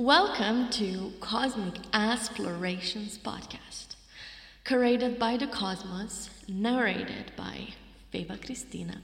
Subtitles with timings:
[0.00, 3.96] Welcome to Cosmic Explorations Podcast,
[4.64, 7.74] curated by the Cosmos, narrated by
[8.10, 9.02] Feva Cristina.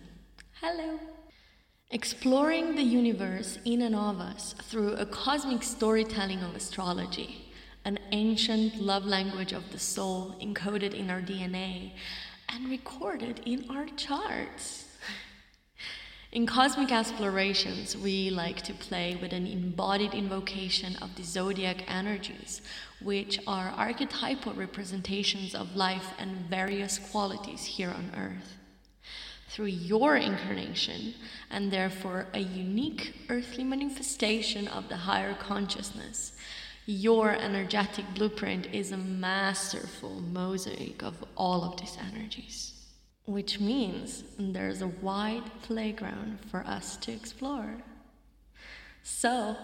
[0.63, 0.99] Hello.
[1.91, 7.53] Exploring the universe in and of us through a cosmic storytelling of astrology,
[7.85, 11.93] an ancient love language of the soul encoded in our DNA
[12.49, 14.86] and recorded in our charts.
[16.37, 22.61] In cosmic explorations, we like to play with an embodied invocation of the zodiac energies,
[23.01, 28.59] which are archetypal representations of life and various qualities here on Earth.
[29.49, 31.15] Through your incarnation,
[31.51, 36.33] and therefore a unique earthly manifestation of the higher consciousness,
[36.85, 42.76] your energetic blueprint is a masterful mosaic of all of these energies
[43.27, 47.77] which means there's a wide playground for us to explore.
[49.03, 49.57] So,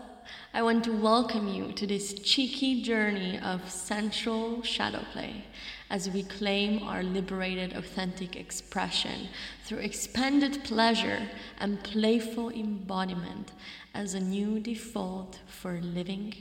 [0.54, 5.44] I want to welcome you to this cheeky journey of sensual shadow play
[5.91, 9.28] as we claim our liberated authentic expression
[9.64, 13.52] through expanded pleasure and playful embodiment
[13.94, 16.34] as a new default for living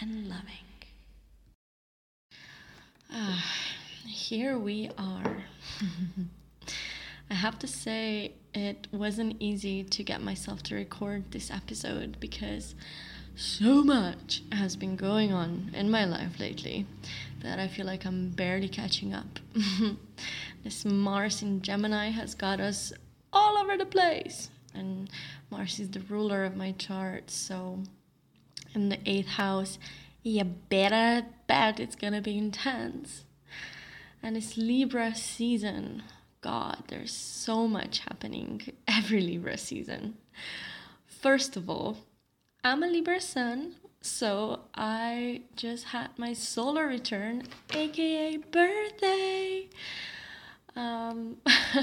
[0.00, 0.66] and loving.
[3.12, 3.44] Ah,
[4.06, 5.44] here we are.
[7.30, 12.74] I have to say, it wasn't easy to get myself to record this episode because
[13.34, 16.86] so much has been going on in my life lately
[17.42, 19.40] that I feel like I'm barely catching up.
[20.64, 22.92] this Mars in Gemini has got us
[23.32, 25.10] all over the place, and
[25.50, 27.80] Mars is the ruler of my chart, so
[28.74, 29.78] in the eighth house,
[30.22, 33.24] you better bet it's gonna be intense.
[34.22, 36.02] And it's Libra season,
[36.40, 40.16] God, there's so much happening every Libra season.
[41.06, 41.98] First of all,
[42.62, 49.68] I'm a Libra sun, so I just had my solar return, aka birthday.
[50.76, 51.38] Um,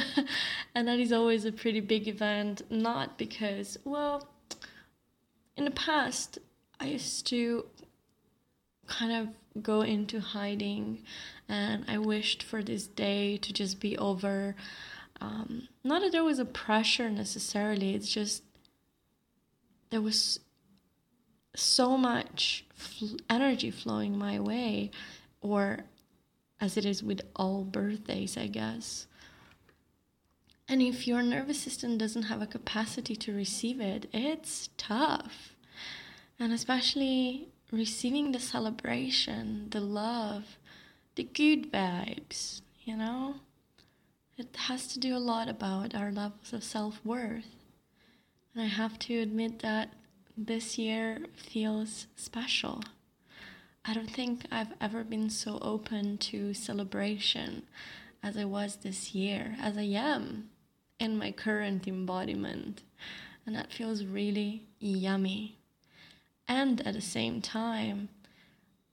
[0.75, 4.29] and that is always a pretty big event, not because, well,
[5.57, 6.37] in the past,
[6.79, 7.65] I used to
[8.87, 9.29] kind of
[9.61, 11.03] go into hiding
[11.47, 14.55] and I wished for this day to just be over.
[15.21, 18.43] Um, not that there was a pressure necessarily, it's just
[19.89, 20.39] there was
[21.55, 24.89] so much fl- energy flowing my way,
[25.41, 25.85] or
[26.59, 29.05] as it is with all birthdays, I guess.
[30.67, 35.55] And if your nervous system doesn't have a capacity to receive it, it's tough.
[36.39, 40.57] And especially receiving the celebration, the love,
[41.15, 43.35] the good vibes, you know?
[44.37, 47.55] It has to do a lot about our levels of self worth.
[48.53, 49.89] And I have to admit that
[50.37, 52.83] this year feels special.
[53.85, 57.63] I don't think I've ever been so open to celebration
[58.21, 60.49] as I was this year, as I am
[60.99, 62.83] in my current embodiment.
[63.45, 65.57] And that feels really yummy.
[66.47, 68.09] And at the same time,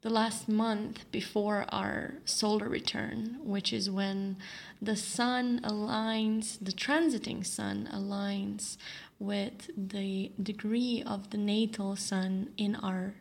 [0.03, 4.39] the last month before our solar return, which is when
[4.81, 8.79] the sun aligns, the transiting sun aligns
[9.19, 13.15] with the degree of the natal sun in our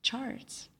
[0.00, 0.70] charts.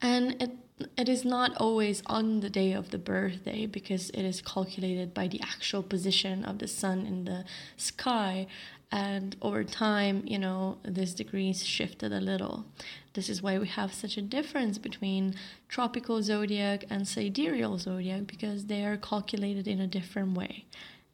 [0.00, 0.52] And it,
[0.96, 5.26] it is not always on the day of the birthday because it is calculated by
[5.26, 7.44] the actual position of the sun in the
[7.76, 8.46] sky
[8.90, 12.64] and over time you know this degrees shifted a little
[13.12, 15.34] this is why we have such a difference between
[15.68, 20.64] tropical zodiac and sidereal zodiac because they are calculated in a different way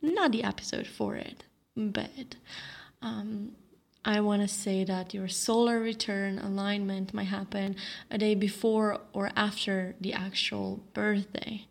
[0.00, 1.44] not the episode for it
[1.76, 2.36] but
[3.02, 3.52] um,
[4.04, 7.76] I want to say that your solar return alignment might happen
[8.10, 11.66] a day before or after the actual birthday.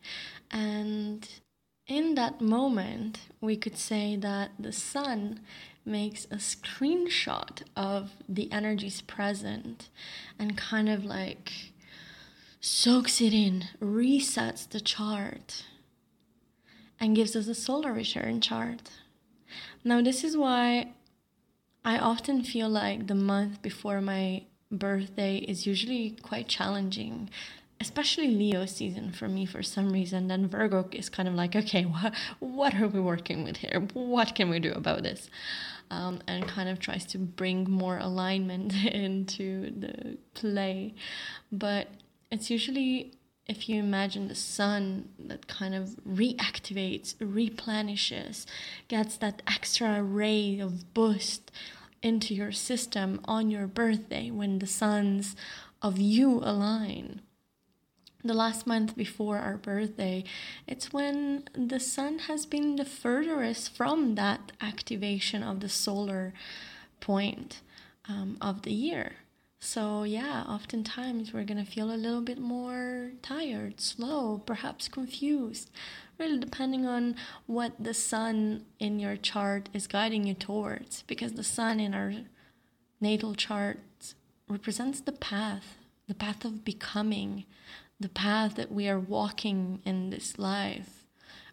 [0.50, 1.28] And
[1.88, 5.42] in that moment, we could say that the sun
[5.86, 9.90] makes a screenshot of the energies present
[10.40, 11.74] and kind of like
[12.62, 15.66] soaks it in, resets the chart,
[17.00, 18.92] and gives us a solar return chart.
[19.84, 20.94] Now, this is why
[21.84, 27.30] I often feel like the month before my birthday is usually quite challenging
[27.84, 30.30] especially Leo season for me for some reason.
[30.30, 33.86] Then Virgo is kind of like, okay, what what are we working with here?
[33.94, 35.30] What can we do about this?
[35.94, 40.96] Um, and kind of tries to bring more alignment into the play,
[41.52, 41.88] but
[42.32, 43.14] it's usually
[43.48, 48.48] if you imagine the sun that kind of reactivates, replenishes,
[48.88, 51.52] gets that extra ray of boost
[52.02, 55.36] into your system on your birthday when the suns
[55.82, 57.22] of you align.
[58.26, 60.24] The last month before our birthday,
[60.66, 66.34] it's when the sun has been the furthest from that activation of the solar
[67.02, 67.60] point
[68.08, 69.14] um, of the year.
[69.60, 75.72] So, yeah, oftentimes we're to feel a little bit more tired, slow, perhaps confused,
[76.20, 77.16] really depending on
[77.46, 81.04] what the sun in your chart is guiding you towards.
[81.04, 82.14] Because the sun in our
[83.00, 83.80] natal chart
[84.50, 85.78] represents the path,
[86.08, 87.46] the path of becoming,
[88.00, 91.06] the path that we are walking in this life,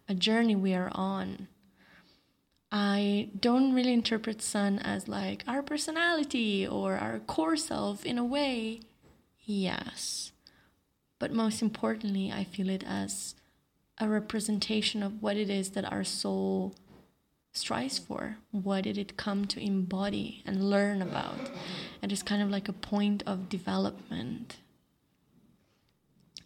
[0.09, 1.49] a journey we are on.
[2.73, 8.25] I don't really interpret sun as like our personality or our core self in a
[8.25, 8.81] way.
[9.41, 10.33] Yes.
[11.19, 13.35] But most importantly, I feel it as
[13.99, 16.75] a representation of what it is that our soul
[17.53, 18.37] strives for.
[18.53, 21.51] What did it come to embody and learn about?
[22.03, 24.59] It is kind of like a point of development.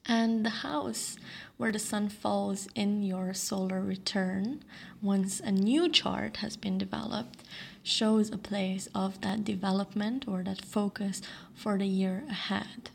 [0.06, 1.16] And the house
[1.56, 4.62] where the sun falls in your solar return,
[5.00, 7.42] once a new chart has been developed,
[7.82, 11.22] shows a place of that development or that focus
[11.54, 12.90] for the year ahead.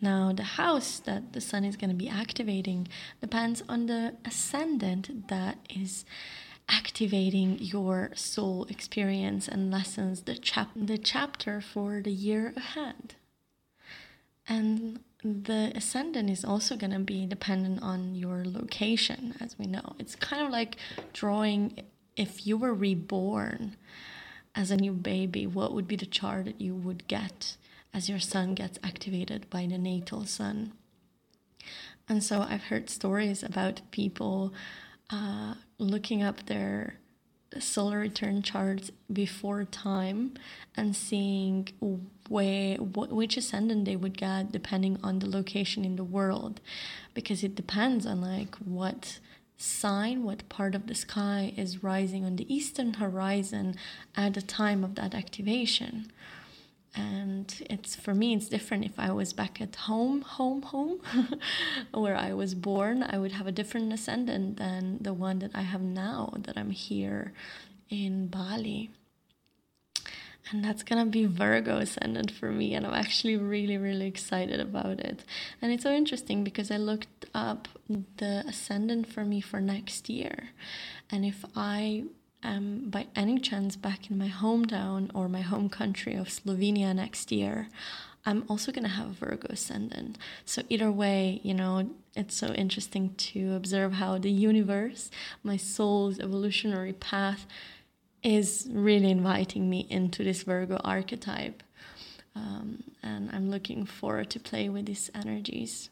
[0.00, 2.88] Now, the house that the sun is going to be activating
[3.20, 6.04] depends on the ascendant that is
[6.68, 13.14] activating your soul experience and lessons, the, chap- the chapter for the year ahead.
[14.48, 19.96] And the ascendant is also going to be dependent on your location, as we know.
[19.98, 20.76] It's kind of like
[21.12, 21.80] drawing
[22.16, 23.76] if you were reborn
[24.54, 27.56] as a new baby, what would be the chart that you would get
[27.94, 30.72] as your sun gets activated by the natal sun?
[32.08, 34.52] And so I've heard stories about people
[35.10, 36.94] uh, looking up their
[37.60, 40.34] solar return charts before time
[40.76, 41.68] and seeing
[42.28, 46.60] where wh- which ascendant they would get depending on the location in the world.
[47.14, 49.18] Because it depends on like what
[49.56, 53.74] sign what part of the sky is rising on the eastern horizon
[54.16, 56.10] at the time of that activation.
[56.94, 58.84] And it's for me it's different.
[58.84, 61.00] If i was back at home home home
[61.92, 65.62] where i was born i would have a different ascendant than the one that i
[65.62, 67.32] have now that i'm here
[67.90, 68.90] in bali
[70.50, 74.98] and that's gonna be virgo ascendant for me and i'm actually really really excited about
[75.00, 75.24] it
[75.60, 77.68] and it's so interesting because i looked up
[78.16, 80.50] the ascendant for me for next year
[81.10, 82.04] and if i
[82.42, 87.32] am by any chance back in my hometown or my home country of Slovenia next
[87.32, 87.68] year,
[88.24, 90.18] I'm also going to have Virgo ascendant.
[90.44, 95.10] So, either way, you know, it's so interesting to observe how the universe,
[95.42, 97.46] my soul's evolutionary path,
[98.22, 101.62] is really inviting me into this Virgo archetype.
[102.34, 105.90] Um, and I'm looking forward to play with these energies.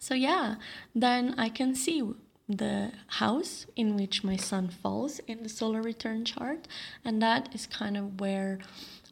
[0.00, 0.56] So, yeah,
[0.94, 2.02] then I can see
[2.48, 6.66] the house in which my sun falls in the solar return chart,
[7.04, 8.58] and that is kind of where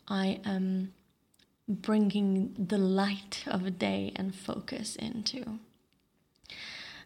[0.08, 0.94] I am
[1.68, 5.58] bringing the light of a day and focus into.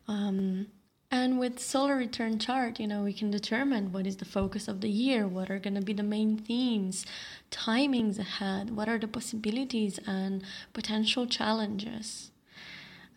[0.06, 0.66] Um,
[1.10, 4.80] and with solar return chart, you know, we can determine what is the focus of
[4.80, 7.04] the year, what are going to be the main themes,
[7.50, 10.42] timings ahead, what are the possibilities and
[10.72, 12.30] potential challenges.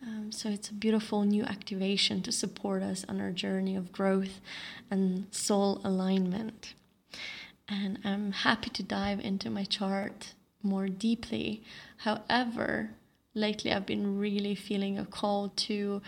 [0.02, 4.42] Um, so it's a beautiful new activation to support us on our journey of growth
[4.90, 6.74] and soul alignment.
[7.70, 11.64] And I'm happy to dive into my chart more deeply.
[11.98, 12.92] However,
[13.34, 16.02] lately I've been really feeling a call to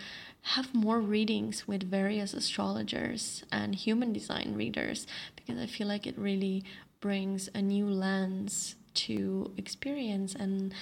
[0.50, 6.16] have more readings with various astrologers and human design readers because I feel like it
[6.16, 6.62] really
[7.00, 10.72] brings a new lens to experience and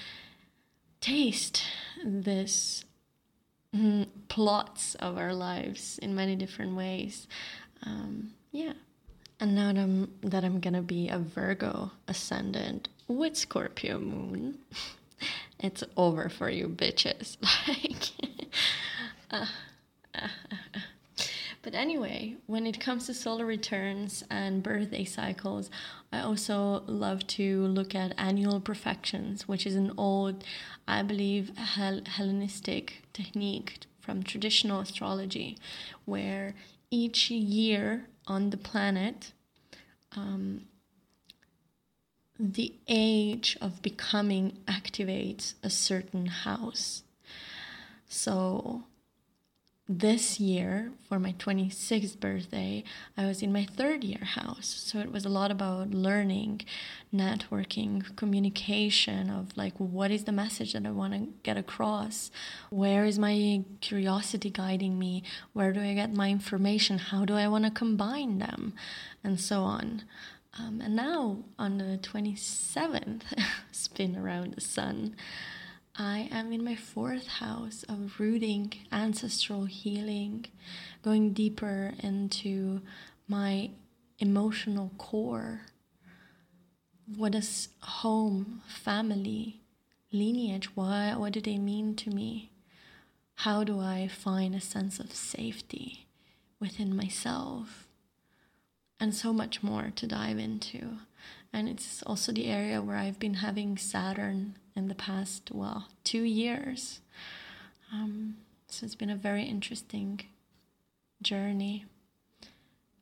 [1.01, 1.63] taste
[2.05, 2.85] this
[3.75, 7.27] mm, plots of our lives in many different ways.
[7.85, 8.75] Um, yeah.
[9.41, 14.59] And now that I'm, that I'm gonna be a Virgo ascendant with Scorpio moon,
[15.59, 17.39] it's over for you bitches.
[17.67, 17.94] Like,
[21.63, 25.71] but anyway, when it comes to solar returns and birthday cycles,
[26.13, 30.45] I also love to look at annual profections, which is an old,
[30.87, 35.59] I believe, Hel- Hellenistic technique from traditional astrology,
[36.05, 36.55] where
[36.91, 39.33] each year on the planet,
[40.13, 40.67] um,
[42.39, 47.05] the age of becoming activates a certain house.
[48.09, 48.85] So
[49.87, 52.83] this year for my 26th birthday
[53.19, 54.67] i was in my third year house.
[54.67, 56.63] So it was a lot about learning
[57.13, 62.31] networking communication of like what is the message that i want to get across?
[62.71, 65.23] Where is my curiosity guiding me?
[65.53, 66.99] Where do i get my information?
[66.99, 68.73] How do i want to combine them?
[69.23, 70.05] And so on.
[70.59, 73.23] Um, and now on the 27th
[73.73, 75.15] spin around the sun
[75.97, 80.47] I am in my fourth house of rooting, ancestral healing,
[81.03, 82.81] going deeper into
[83.29, 83.71] my
[84.19, 85.61] emotional core.
[87.17, 89.61] What does home, family,
[90.11, 92.51] lineage, why, what do they mean to me?
[93.37, 96.09] How do I find a sense of safety
[96.59, 97.87] within myself?
[98.99, 100.99] And so much more to dive into.
[101.53, 106.23] And it's also the area where I've been having Saturn in the past, well, two
[106.23, 107.01] years.
[107.93, 108.37] Um,
[108.69, 110.21] so it's been a very interesting
[111.23, 111.85] journey.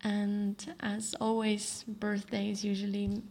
[0.03, 3.23] And as always, birthdays usually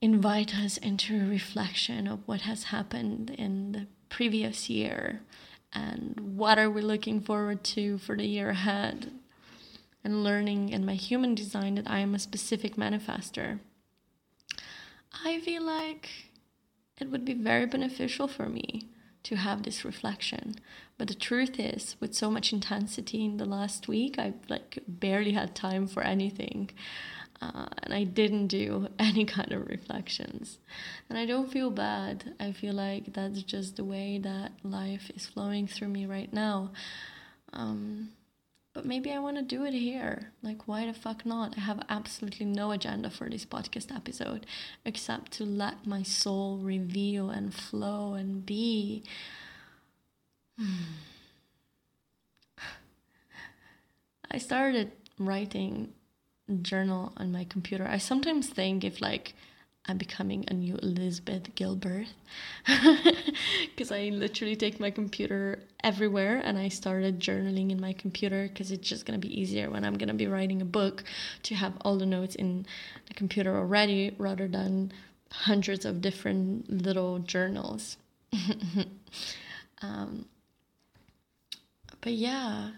[0.00, 5.20] invite us into a reflection of what has happened in the previous year
[5.72, 9.10] and what are we looking forward to for the year ahead
[10.04, 13.58] and learning in my human design that I am a specific manifester.
[15.24, 16.08] I feel like
[17.00, 18.88] it would be very beneficial for me
[19.24, 20.54] to have this reflection.
[20.96, 25.32] But the truth is, with so much intensity in the last week, I like barely
[25.32, 26.70] had time for anything.
[27.40, 30.58] Uh, and I didn't do any kind of reflections.
[31.08, 32.34] And I don't feel bad.
[32.40, 36.72] I feel like that's just the way that life is flowing through me right now.
[37.52, 38.10] Um,
[38.78, 40.30] but maybe I want to do it here.
[40.40, 41.58] Like, why the fuck not?
[41.58, 44.46] I have absolutely no agenda for this podcast episode
[44.84, 49.02] except to let my soul reveal and flow and be.
[54.30, 55.92] I started writing
[56.62, 57.84] journal on my computer.
[57.84, 59.34] I sometimes think if like
[59.88, 62.08] I'm becoming a new Elizabeth Gilbert
[62.66, 68.70] because I literally take my computer everywhere and I started journaling in my computer because
[68.70, 71.04] it's just going to be easier when I'm going to be writing a book
[71.44, 72.66] to have all the notes in
[73.06, 74.92] the computer already rather than
[75.32, 77.96] hundreds of different little journals.
[79.80, 80.26] um,
[82.02, 82.72] but yeah,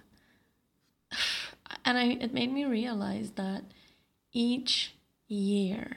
[1.84, 3.64] and I it made me realize that
[4.32, 4.94] each
[5.26, 5.96] year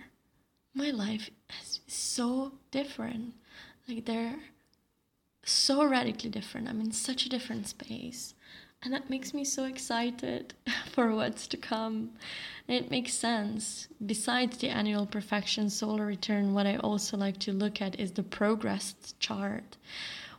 [0.74, 1.30] my life
[1.62, 3.34] is so different.
[3.88, 4.40] Like they're
[5.46, 6.68] so radically different.
[6.68, 8.34] I'm in such a different space.
[8.82, 10.54] And that makes me so excited
[10.92, 12.12] for what's to come.
[12.68, 13.88] It makes sense.
[14.06, 18.24] Besides the annual profection solar return, what I also like to look at is the
[18.24, 19.78] progress chart,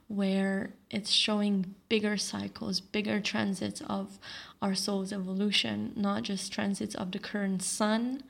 [0.09, 4.19] where it's showing bigger cycles, bigger transits of
[4.61, 8.23] our soul's evolution, not just transits of the current sun,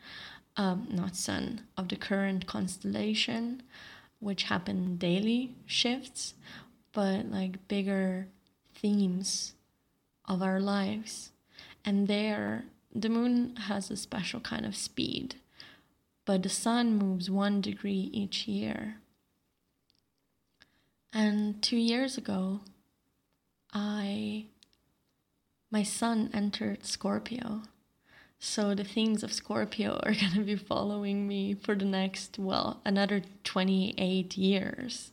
[0.56, 3.62] um, not sun, of the current constellation,
[4.20, 6.34] which happen daily shifts,
[6.92, 8.28] but like bigger
[8.75, 9.54] themes
[10.26, 11.30] of our lives.
[11.84, 15.37] And there, the moon has a special kind of speed,
[16.25, 18.96] but the sun moves one degree each year.
[21.12, 22.61] And two years ago,
[23.73, 24.46] I
[25.70, 27.62] my sun entered Scorpio
[28.44, 32.82] so the themes of Scorpio are going to be following me for the next, well,
[32.84, 35.12] another 28 years.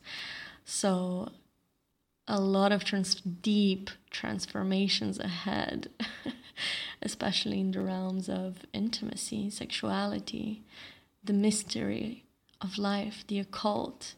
[0.65, 1.29] So
[2.27, 5.89] a lot of trans- deep transformations ahead,
[7.01, 10.63] especially in the realms of intimacy, sexuality,
[11.23, 12.25] the mystery
[12.59, 14.15] of life, the occult,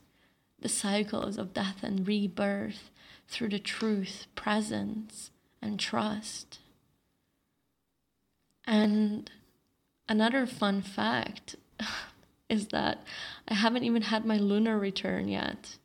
[0.59, 2.89] the cycles of death and rebirth
[3.27, 5.29] through the truth, presence,
[5.61, 6.57] and trust.
[8.65, 9.29] And
[10.07, 11.55] another fun fact
[12.49, 13.03] is that
[13.47, 15.77] I haven't even had my lunar return yet.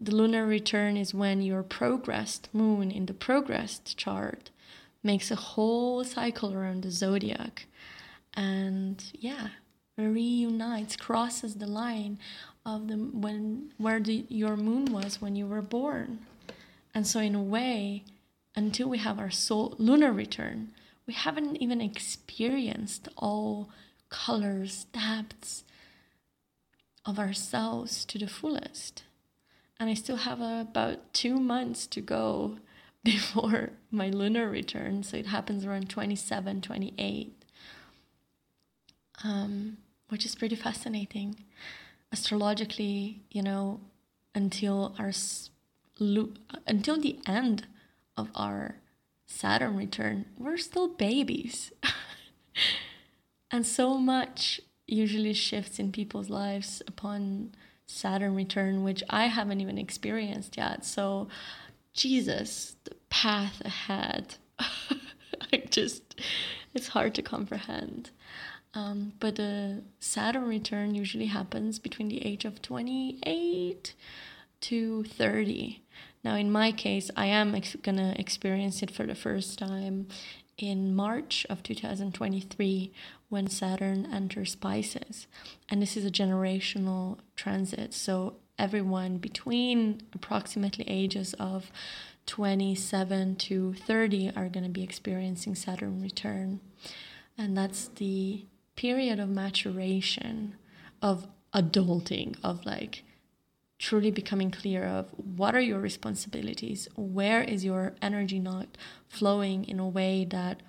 [0.00, 4.50] The lunar return is when your progressed moon in the progressed chart
[5.02, 7.66] makes a whole cycle around the zodiac
[8.34, 9.48] and yeah
[9.96, 12.18] reunites crosses the line
[12.64, 16.18] of the when where the, your moon was when you were born
[16.94, 18.04] and so in a way
[18.54, 20.70] until we have our soul lunar return
[21.10, 23.68] we haven't even experienced all
[24.10, 25.64] colors, depths
[27.04, 29.02] of ourselves to the fullest.
[29.80, 32.58] And I still have about two months to go
[33.02, 35.02] before my lunar return.
[35.02, 37.44] So it happens around 27, 28,
[39.24, 39.78] um,
[40.10, 41.40] which is pretty fascinating.
[42.12, 43.80] Astrologically, you know,
[44.32, 45.10] until our
[46.68, 47.66] until the end
[48.16, 48.76] of our
[49.30, 51.70] Saturn return, we're still babies.
[53.50, 57.54] and so much usually shifts in people's lives upon
[57.86, 60.84] Saturn return, which I haven't even experienced yet.
[60.84, 61.28] So,
[61.94, 64.34] Jesus, the path ahead.
[64.58, 66.20] I just,
[66.74, 68.10] it's hard to comprehend.
[68.74, 73.94] Um, but the Saturn return usually happens between the age of 28
[74.60, 75.82] to 30.
[76.22, 80.08] Now, in my case, I am ex- gonna experience it for the first time
[80.58, 82.92] in March of 2023
[83.30, 85.26] when Saturn enters Pisces.
[85.68, 87.94] And this is a generational transit.
[87.94, 91.72] So, everyone between approximately ages of
[92.26, 96.60] 27 to 30 are going to be experiencing Saturn return.
[97.38, 98.44] And that's the
[98.76, 100.56] period of maturation,
[101.00, 103.02] of adulting, of like
[103.80, 108.76] truly becoming clear of what are your responsibilities, where is your energy not
[109.08, 110.60] flowing in a way that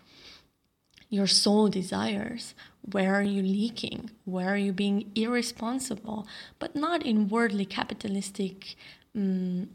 [1.09, 2.55] your soul desires,
[2.89, 6.25] where are you leaking, where are you being irresponsible,
[6.57, 8.75] but not in worldly capitalistic
[9.13, 9.69] um,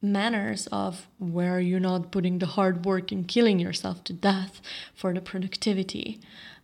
[0.00, 4.62] manners of where you're not putting the hard work and killing yourself to death
[4.94, 6.20] for the productivity.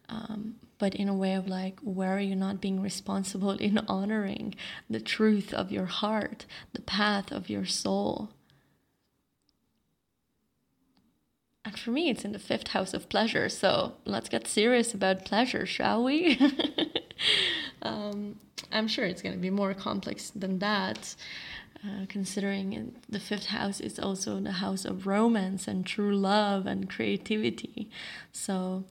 [0.09, 4.55] Um, but in a way of like, where are you not being responsible in honoring
[4.89, 8.31] the truth of your heart, the path of your soul?
[11.65, 13.49] And for me, it's in the fifth house of pleasure.
[13.49, 16.41] So let's get serious about pleasure, shall we?
[17.83, 18.39] um,
[18.73, 21.15] I'm sure it's going to be more complex than that.
[21.85, 26.91] Uh, considering the fifth house is also the house of romance and true love and
[26.91, 27.89] creativity.
[28.33, 28.85] So,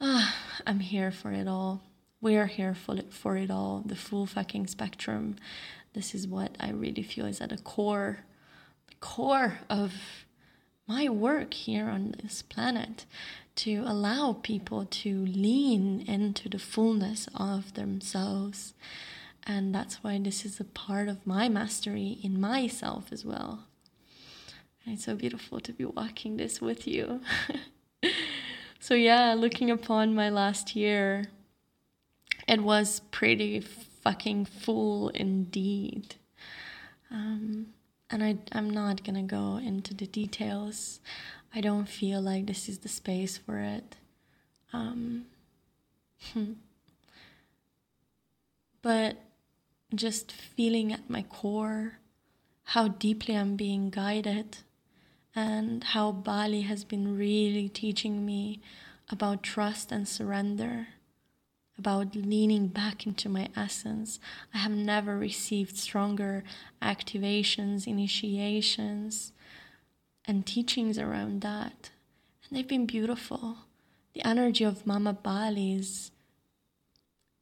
[0.00, 0.30] uh,
[0.66, 1.82] I'm here for it all.
[2.20, 5.36] We are here for it, for it all, the full fucking spectrum.
[5.94, 8.20] This is what I really feel is at the core,
[8.88, 9.92] the core of
[10.86, 13.06] my work here on this planet
[13.56, 18.74] to allow people to lean into the fullness of themselves.
[19.46, 23.66] And that's why this is a part of my mastery in myself as well.
[24.84, 27.20] And it's so beautiful to be walking this with you.
[28.90, 31.26] so, yeah, looking upon my last year,
[32.48, 36.16] it was pretty fucking full indeed.
[37.08, 37.68] Um,
[38.10, 40.98] and I, I'm not gonna go into the details.
[41.54, 43.94] I don't feel like this is the space for it.
[44.72, 45.26] Um,
[48.82, 49.18] but
[49.94, 52.00] just feeling at my core
[52.64, 54.56] how deeply I'm being guided
[55.34, 58.60] and how Bali has been really teaching me
[59.10, 60.88] about trust and surrender
[61.80, 64.20] about leaning back into my essence.
[64.52, 66.44] I have never received stronger
[66.82, 69.32] activations, initiations,
[70.26, 71.88] and teachings around that.
[72.44, 73.56] And they've been beautiful.
[74.12, 76.10] The energy of Mama Bali is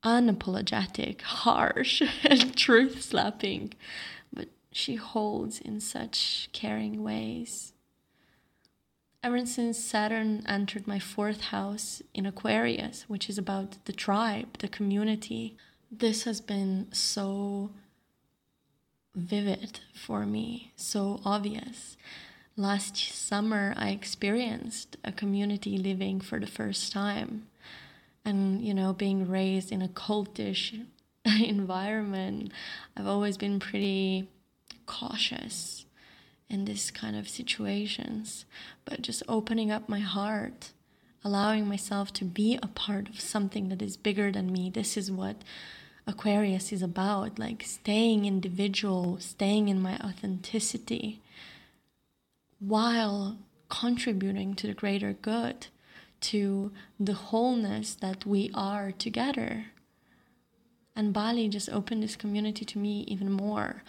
[0.04, 3.74] unapologetic, harsh, and truth slapping,
[4.32, 7.72] but she holds in such caring ways.
[9.20, 14.68] Ever since Saturn entered my fourth house in Aquarius, which is about the tribe, the
[14.68, 15.56] community,
[15.90, 17.70] this has been so
[19.16, 21.96] vivid for me, so obvious.
[22.56, 27.48] Last summer, I experienced a community living for the first time.
[28.24, 30.86] And, you know, being raised in a cultish
[31.24, 32.52] environment,
[32.96, 34.28] I've always been pretty
[34.86, 35.86] cautious
[36.50, 38.44] in this kind of situations,
[38.84, 40.72] but just opening up my heart,
[41.24, 44.70] allowing myself to be a part of something that is bigger than me.
[44.70, 45.36] This is what
[46.06, 51.20] Aquarius is about like staying individual, staying in my authenticity
[52.60, 53.36] while
[53.68, 55.66] contributing to the greater good,
[56.20, 59.66] to the wholeness that we are together.
[60.96, 63.82] And Bali just opened this community to me even more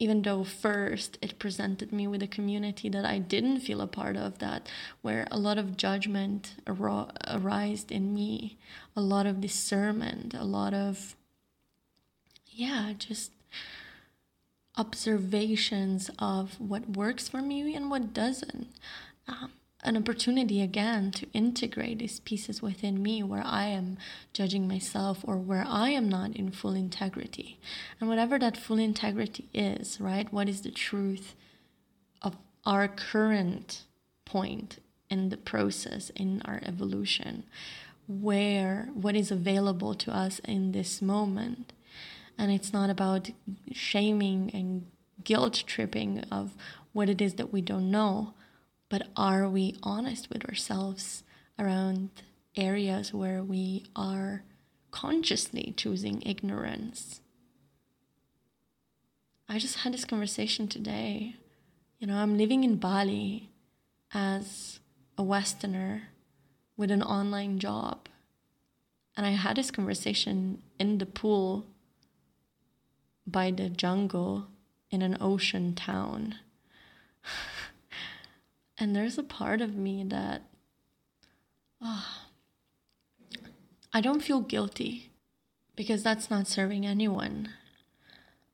[0.00, 4.16] even though first it presented me with a community that I didn't feel a part
[4.16, 4.68] of, that
[5.02, 8.56] where a lot of judgment ar- arose in me,
[8.96, 11.14] a lot of discernment, a lot of,
[12.48, 13.30] yeah, just
[14.78, 18.68] observations of what works for me and what doesn't.
[19.28, 23.96] Um, an opportunity again to integrate these pieces within me where I am
[24.32, 27.58] judging myself or where I am not in full integrity.
[27.98, 30.30] And whatever that full integrity is, right?
[30.32, 31.34] What is the truth
[32.20, 33.84] of our current
[34.24, 37.44] point in the process, in our evolution?
[38.06, 41.72] Where, what is available to us in this moment?
[42.36, 43.30] And it's not about
[43.72, 44.86] shaming and
[45.24, 46.52] guilt tripping of
[46.92, 48.34] what it is that we don't know
[48.90, 51.22] but are we honest with ourselves
[51.58, 52.10] around
[52.56, 54.42] areas where we are
[54.90, 57.20] consciously choosing ignorance?
[59.48, 61.36] I just had this conversation today.
[61.98, 63.50] You know, I'm living in Bali
[64.12, 64.80] as
[65.16, 66.08] a Westerner
[66.76, 68.08] with an online job.
[69.16, 71.66] And I had this conversation in the pool
[73.26, 74.48] by the jungle
[74.90, 76.36] in an ocean town.
[78.80, 80.42] and there's a part of me that
[81.82, 82.22] oh,
[83.92, 85.10] I don't feel guilty
[85.76, 87.50] because that's not serving anyone.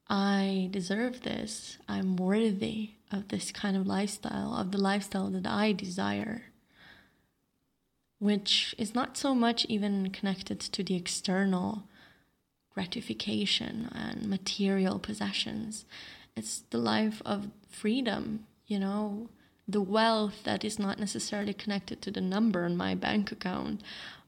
[0.08, 1.78] I deserve this.
[1.88, 6.42] I'm worthy of this kind of lifestyle, of the lifestyle that I desire,
[8.18, 11.84] which is not so much even connected to the external
[12.72, 15.84] gratification and material possessions.
[16.36, 19.28] It's the life of freedom, you know,
[19.68, 23.82] the wealth that is not necessarily connected to the number in my bank account,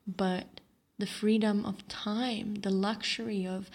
[0.06, 0.60] but
[0.98, 3.70] the freedom of time, the luxury of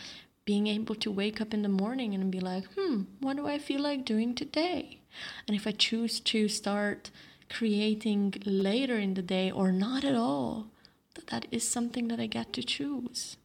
[0.46, 3.58] being able to wake up in the morning and be like, hmm, what do I
[3.58, 5.00] feel like doing today?
[5.48, 7.12] And if I choose to start
[7.50, 10.68] creating later in the day or not at all,
[11.16, 13.38] that that is something that I get to choose.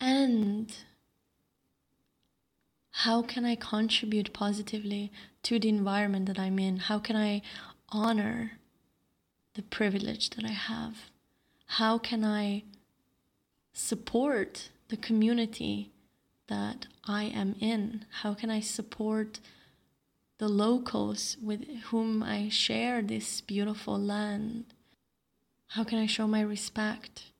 [0.00, 0.74] And
[2.90, 5.12] how can I contribute positively
[5.46, 6.76] to the environment that I'm in?
[6.76, 7.40] How can I
[7.90, 8.58] honor
[9.54, 10.96] the privilege that I have?
[11.66, 12.64] How can I
[13.72, 15.92] support the community
[16.48, 18.06] that I am in?
[18.22, 19.38] How can I support
[20.38, 24.64] the locals with whom I share this beautiful land?
[25.68, 27.30] How can I show my respect?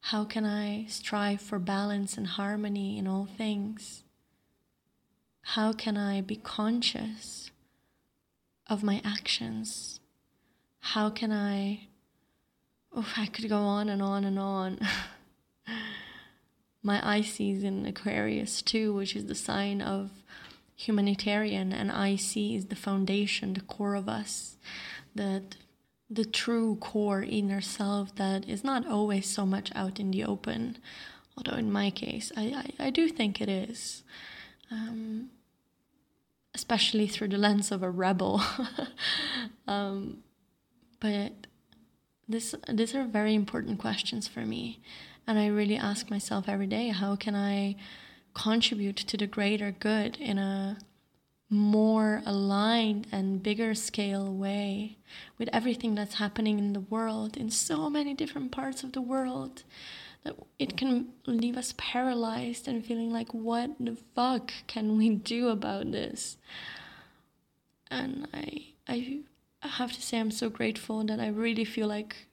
[0.00, 4.04] How can I strive for balance and harmony in all things?
[5.42, 7.50] How can I be conscious
[8.68, 10.00] of my actions?
[10.80, 11.88] How can I?
[12.94, 14.78] Oh, I could go on and on and on.
[16.82, 20.10] my IC is in Aquarius too, which is the sign of
[20.76, 24.56] humanitarian, and IC is the foundation, the core of us,
[25.14, 25.56] that
[26.10, 30.78] the true core inner self that is not always so much out in the open.
[31.36, 34.02] Although in my case, I, I, I do think it is.
[34.72, 35.30] Um,
[36.54, 38.42] especially through the lens of a rebel.
[39.68, 40.22] um,
[41.00, 41.32] but
[42.28, 44.80] this these are very important questions for me
[45.26, 47.76] and I really ask myself every day how can I
[48.34, 50.78] contribute to the greater good in a
[51.48, 54.96] more aligned and bigger scale way
[55.38, 59.62] with everything that's happening in the world, in so many different parts of the world,
[60.24, 65.48] that it can leave us paralyzed and feeling like, what the fuck can we do
[65.48, 66.36] about this?
[67.90, 69.22] And I, I
[69.62, 72.28] have to say, I'm so grateful that I really feel like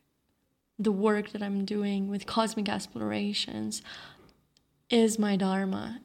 [0.77, 3.81] the work that I'm doing with cosmic explorations
[4.89, 6.01] is my dharma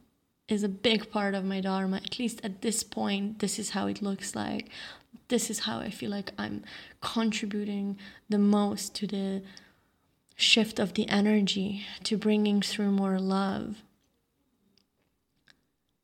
[0.48, 3.86] is a big part of my dharma at least at this point this is how
[3.86, 4.68] it looks like
[5.28, 6.62] this is how i feel like i'm
[7.00, 7.96] contributing
[8.28, 9.42] the most to the
[10.36, 13.82] shift of the energy to bringing through more love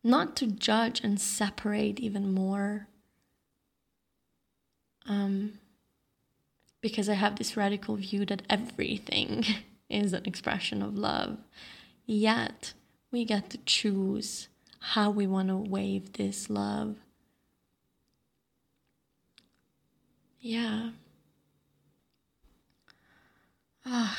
[0.02, 2.88] not to judge and separate even more
[5.06, 5.58] um,
[6.80, 9.44] because I have this radical view that everything
[9.90, 11.38] is an expression of love.
[12.06, 12.74] Yet,
[13.10, 16.96] we get to choose how we want to wave this love.
[20.40, 20.90] Yeah.
[23.86, 24.18] Ah,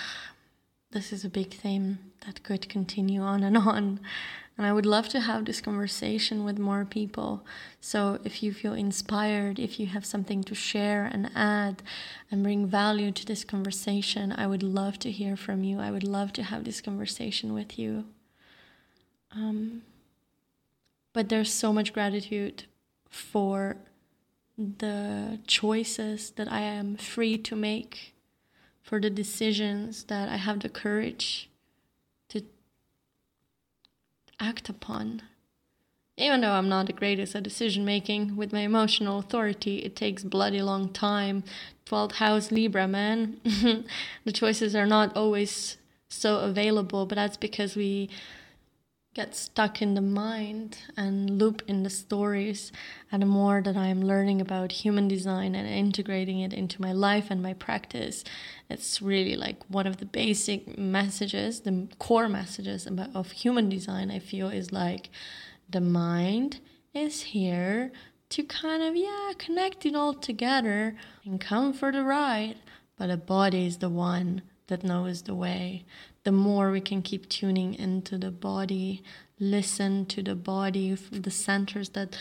[0.91, 3.99] this is a big theme that could continue on and on.
[4.57, 7.45] And I would love to have this conversation with more people.
[7.79, 11.81] So if you feel inspired, if you have something to share and add
[12.29, 15.79] and bring value to this conversation, I would love to hear from you.
[15.79, 18.05] I would love to have this conversation with you.
[19.33, 19.83] Um,
[21.13, 22.65] but there's so much gratitude
[23.09, 23.77] for
[24.57, 28.10] the choices that I am free to make,
[28.81, 31.49] for the decisions that I have the courage
[32.29, 32.43] to
[34.39, 35.21] act upon.
[36.17, 40.23] Even though I'm not the greatest at decision making, with my emotional authority, it takes
[40.23, 41.43] bloody long time.
[41.85, 43.39] 12th house Libra, man.
[44.25, 45.77] the choices are not always
[46.09, 48.09] so available, but that's because we
[49.13, 52.71] get stuck in the mind and loop in the stories.
[53.11, 57.27] And the more that I'm learning about human design and integrating it into my life
[57.29, 58.23] and my practice,
[58.69, 64.19] it's really like one of the basic messages, the core messages of human design, I
[64.19, 65.09] feel is like
[65.69, 66.59] the mind
[66.93, 67.91] is here
[68.29, 70.95] to kind of, yeah, connect it all together
[71.25, 72.55] and come for the ride.
[72.97, 75.83] But the body is the one that knows the way.
[76.23, 79.03] The more we can keep tuning into the body,
[79.39, 82.15] listen to the body, the centers that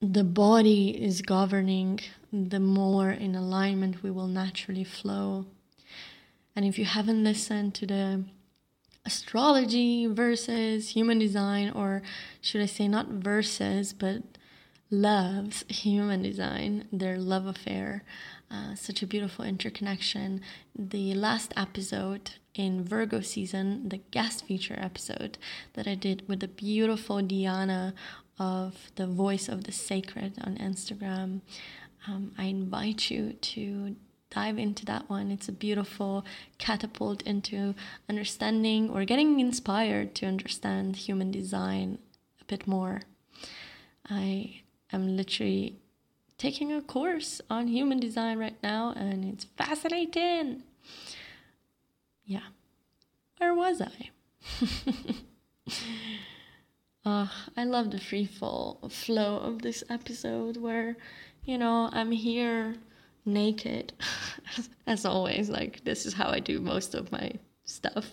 [0.00, 2.00] the body is governing,
[2.32, 5.46] the more in alignment we will naturally flow.
[6.54, 8.24] And if you haven't listened to the
[9.04, 12.02] astrology versus human design, or
[12.40, 14.22] should I say, not versus, but
[14.90, 18.04] loves human design, their love affair.
[18.50, 20.40] Uh, such a beautiful interconnection.
[20.76, 25.38] The last episode in Virgo season, the guest feature episode
[25.74, 27.94] that I did with the beautiful Diana
[28.38, 31.40] of the Voice of the Sacred on Instagram.
[32.06, 33.96] Um, I invite you to
[34.30, 35.30] dive into that one.
[35.30, 36.24] It's a beautiful
[36.58, 37.74] catapult into
[38.08, 41.98] understanding or getting inspired to understand human design
[42.40, 43.02] a bit more.
[44.08, 45.76] I am literally
[46.38, 50.62] taking a course on human design right now and it's fascinating.
[52.30, 52.46] Yeah.
[53.38, 54.10] Where was I?
[57.04, 60.96] uh, I love the free fall flow of this episode where,
[61.42, 62.76] you know, I'm here
[63.24, 63.92] naked
[64.86, 67.30] as always like this is how i do most of my
[67.64, 68.10] stuff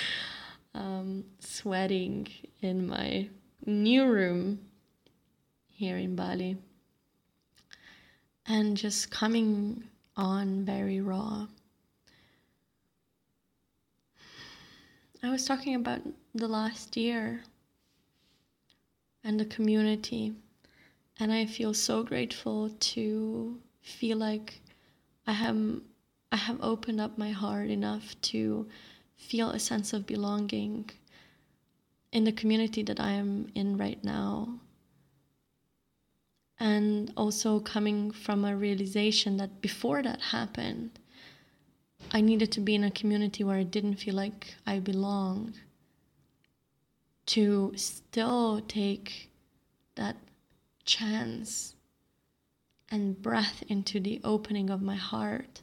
[0.74, 2.26] um, sweating
[2.60, 3.28] in my
[3.64, 4.58] new room
[5.68, 6.56] here in bali
[8.46, 9.84] and just coming
[10.16, 11.46] on very raw
[15.24, 16.00] i was talking about
[16.34, 17.42] the last year
[19.22, 20.32] and the community
[21.18, 24.60] and i feel so grateful to feel like
[25.26, 25.80] I have
[26.32, 28.66] I have opened up my heart enough to
[29.16, 30.90] feel a sense of belonging
[32.12, 34.58] in the community that I am in right now.
[36.58, 40.98] And also coming from a realization that before that happened,
[42.12, 45.60] I needed to be in a community where I didn't feel like I belonged.
[47.26, 49.30] To still take
[49.94, 50.16] that
[50.84, 51.74] chance
[52.90, 55.62] and breath into the opening of my heart,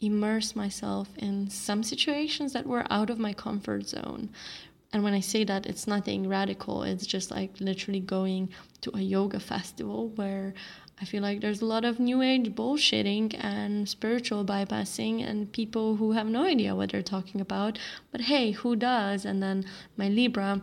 [0.00, 4.30] immerse myself in some situations that were out of my comfort zone.
[4.92, 8.50] And when I say that, it's nothing radical, it's just like literally going
[8.82, 10.54] to a yoga festival where
[11.00, 15.96] I feel like there's a lot of new age bullshitting and spiritual bypassing and people
[15.96, 17.78] who have no idea what they're talking about.
[18.10, 19.26] But hey, who does?
[19.26, 20.62] And then my Libra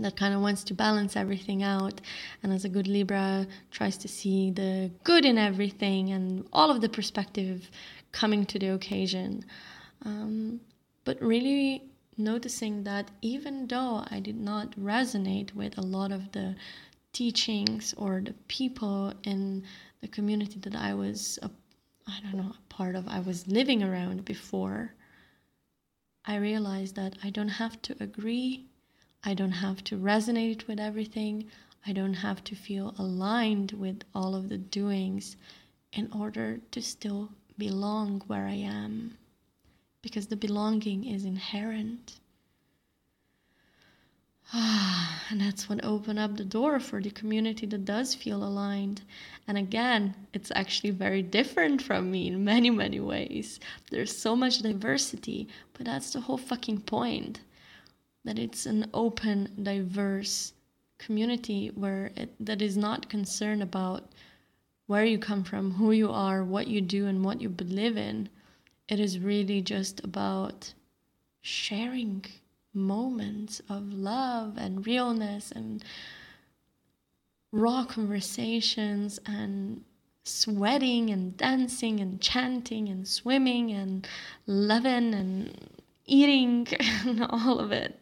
[0.00, 2.00] that kind of wants to balance everything out
[2.42, 6.80] and as a good libra tries to see the good in everything and all of
[6.80, 7.70] the perspective
[8.12, 9.44] coming to the occasion
[10.04, 10.60] um,
[11.04, 11.84] but really
[12.16, 16.54] noticing that even though i did not resonate with a lot of the
[17.14, 19.64] teachings or the people in
[20.02, 21.50] the community that i was a,
[22.06, 24.92] i don't know a part of i was living around before
[26.26, 28.66] i realized that i don't have to agree
[29.26, 31.50] I don't have to resonate with everything.
[31.86, 35.36] I don't have to feel aligned with all of the doings
[35.94, 39.16] in order to still belong where I am.
[40.02, 42.20] Because the belonging is inherent.
[44.52, 49.02] Ah, and that's what opened up the door for the community that does feel aligned.
[49.48, 53.58] And again, it's actually very different from me in many, many ways.
[53.90, 57.40] There's so much diversity, but that's the whole fucking point
[58.24, 60.52] that it's an open, diverse
[60.98, 64.12] community where it, that is not concerned about
[64.86, 68.28] where you come from, who you are, what you do, and what you believe in.
[68.88, 70.74] It is really just about
[71.40, 72.24] sharing
[72.74, 75.84] moments of love and realness and
[77.52, 79.84] raw conversations and
[80.24, 84.08] sweating and dancing and chanting and swimming and
[84.46, 85.68] loving and
[86.06, 86.66] eating
[87.06, 88.00] and all of it.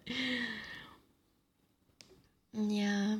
[2.52, 3.16] Yeah.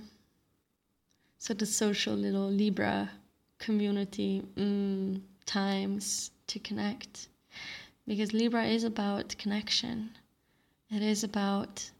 [1.39, 3.11] So the social little Libra
[3.59, 7.29] community mm, times to connect.
[8.07, 10.11] Because Libra is about connection.
[10.95, 11.91] It is about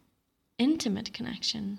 [0.59, 1.79] intimate connection.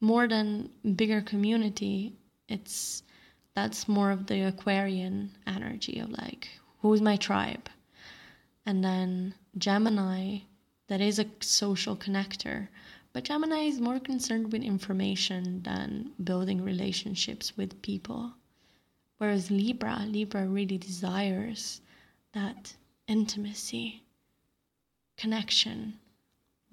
[0.00, 2.16] More than bigger community,
[2.48, 3.02] it's
[3.54, 6.48] that's more of the Aquarian energy of like,
[6.80, 7.68] who's my tribe?
[8.64, 10.38] And then Gemini,
[10.88, 12.68] that is a social connector,
[13.12, 18.32] but Gemini is more concerned with information than building relationships with people.
[19.18, 21.82] Whereas Libra, Libra really desires
[22.32, 22.74] that
[23.06, 24.02] intimacy,
[25.18, 25.98] connection,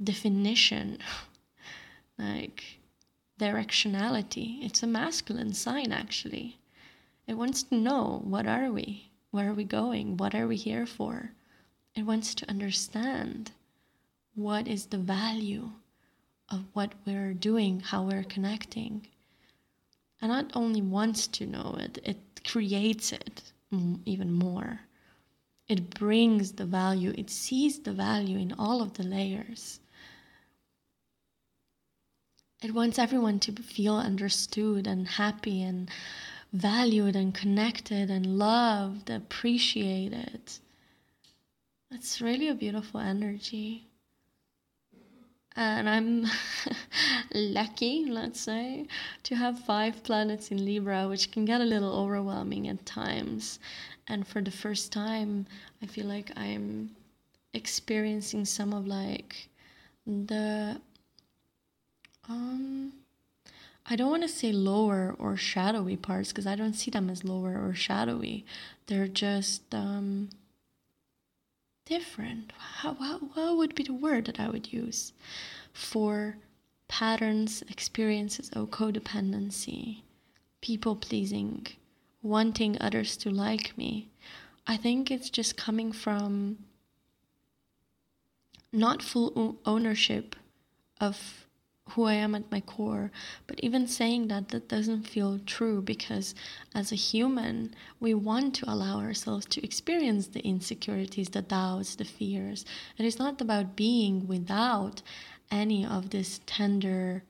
[0.03, 0.99] definition.
[2.17, 2.79] like,
[3.39, 4.63] directionality.
[4.63, 6.59] It's a masculine sign, actually.
[7.25, 9.11] It wants to know what are we?
[9.31, 10.17] Where are we going?
[10.17, 11.31] What are we here for?
[11.95, 13.51] It wants to understand
[14.35, 15.71] what is the value
[16.49, 19.07] of what we're doing, how we're connecting.
[20.21, 23.53] And not only wants to know it, it creates it
[24.05, 24.81] even more.
[25.67, 29.79] It brings the value, it sees the value in all of the layers.
[32.61, 35.89] It wants everyone to feel understood and happy and
[36.51, 40.41] valued and connected and loved, appreciated.
[41.89, 43.87] It's really a beautiful energy.
[45.55, 46.25] And I'm
[47.33, 48.87] lucky, let's say,
[49.23, 53.59] to have five planets in Libra, which can get a little overwhelming at times.
[54.07, 55.47] And for the first time,
[55.81, 56.95] I feel like I'm
[57.53, 59.47] experiencing some of like
[60.05, 60.79] the
[62.29, 62.93] um,
[63.85, 67.23] I don't want to say lower or shadowy parts because I don't see them as
[67.23, 68.45] lower or shadowy.
[68.85, 70.29] They're just um,
[71.85, 72.53] different.
[72.57, 75.11] How, what, what would be the word that I would use
[75.73, 76.37] for
[76.87, 80.03] patterns, experiences of codependency,
[80.61, 81.65] people pleasing,
[82.21, 84.09] wanting others to like me?
[84.67, 86.59] I think it's just coming from
[88.71, 90.35] not full ownership
[91.01, 91.47] of
[91.89, 93.11] who I am at my core.
[93.47, 96.35] But even saying that, that doesn't feel true because
[96.75, 102.05] as a human, we want to allow ourselves to experience the insecurities, the doubts, the
[102.05, 102.65] fears.
[102.97, 105.01] And It is not about being without
[105.51, 107.23] any of these tender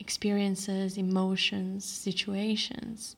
[0.00, 3.16] experiences, emotions, situations.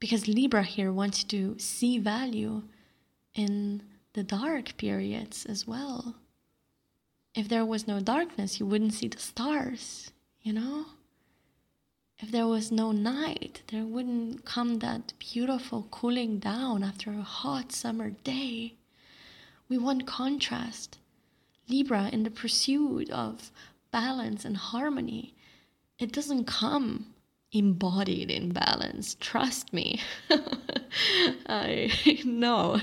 [0.00, 2.62] Because Libra here wants to see value
[3.34, 6.14] in the dark periods as well
[7.38, 10.10] if there was no darkness, you wouldn't see the stars,
[10.42, 10.86] you know?
[12.18, 17.70] If there was no night, there wouldn't come that beautiful cooling down after a hot
[17.70, 18.74] summer day.
[19.68, 20.98] We want contrast.
[21.68, 23.52] Libra, in the pursuit of
[23.92, 25.36] balance and harmony,
[25.96, 27.14] it doesn't come
[27.52, 29.16] embodied in balance.
[29.20, 30.00] Trust me.
[31.46, 32.80] I know.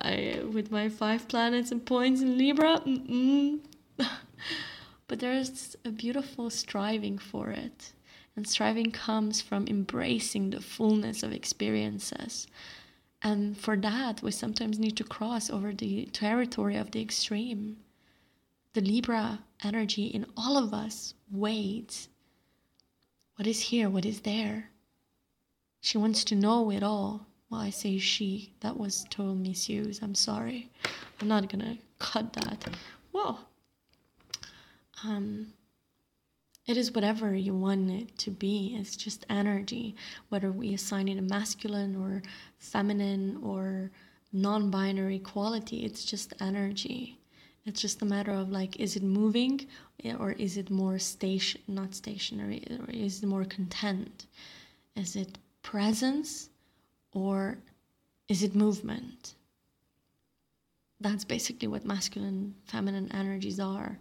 [0.00, 2.82] I with my five planets and points in Libra,
[5.08, 7.92] but there's a beautiful striving for it.
[8.36, 12.46] And striving comes from embracing the fullness of experiences.
[13.22, 17.78] And for that, we sometimes need to cross over the territory of the extreme.
[18.74, 22.08] The Libra energy in all of us waits.
[23.36, 23.88] What is here?
[23.88, 24.70] What is there?
[25.80, 27.26] She wants to know it all.
[27.48, 28.52] Well, I say she.
[28.60, 30.02] That was total misuse.
[30.02, 30.68] I'm sorry.
[31.20, 32.68] I'm not gonna cut that.
[33.12, 33.48] Well,
[35.04, 35.52] um,
[36.66, 38.76] it is whatever you want it to be.
[38.78, 39.94] It's just energy,
[40.30, 42.22] whether we assign it a masculine or
[42.58, 43.90] feminine or
[44.32, 47.18] non binary quality, it's just energy.
[47.64, 49.66] It's just a matter of like, is it moving
[50.18, 54.26] or is it more station, not stationary, or is it more content?
[54.94, 56.48] Is it presence
[57.12, 57.58] or
[58.28, 59.34] is it movement?
[61.00, 63.98] That's basically what masculine, feminine energies are.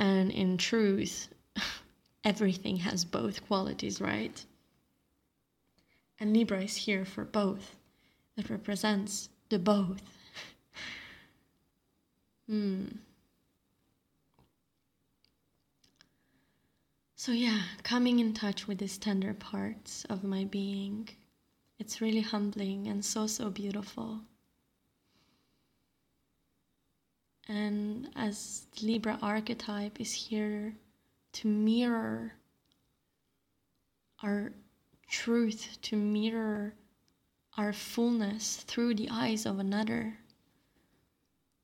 [0.00, 1.28] And in truth,
[2.24, 4.42] everything has both qualities, right?
[6.18, 7.76] And Libra is here for both.
[8.34, 10.00] It represents the both.
[12.46, 12.86] hmm.
[17.14, 21.10] So, yeah, coming in touch with these tender parts of my being,
[21.78, 24.20] it's really humbling and so, so beautiful.
[27.50, 30.76] And as Libra archetype is here
[31.32, 32.34] to mirror
[34.22, 34.52] our
[35.08, 36.74] truth, to mirror
[37.56, 40.16] our fullness through the eyes of another,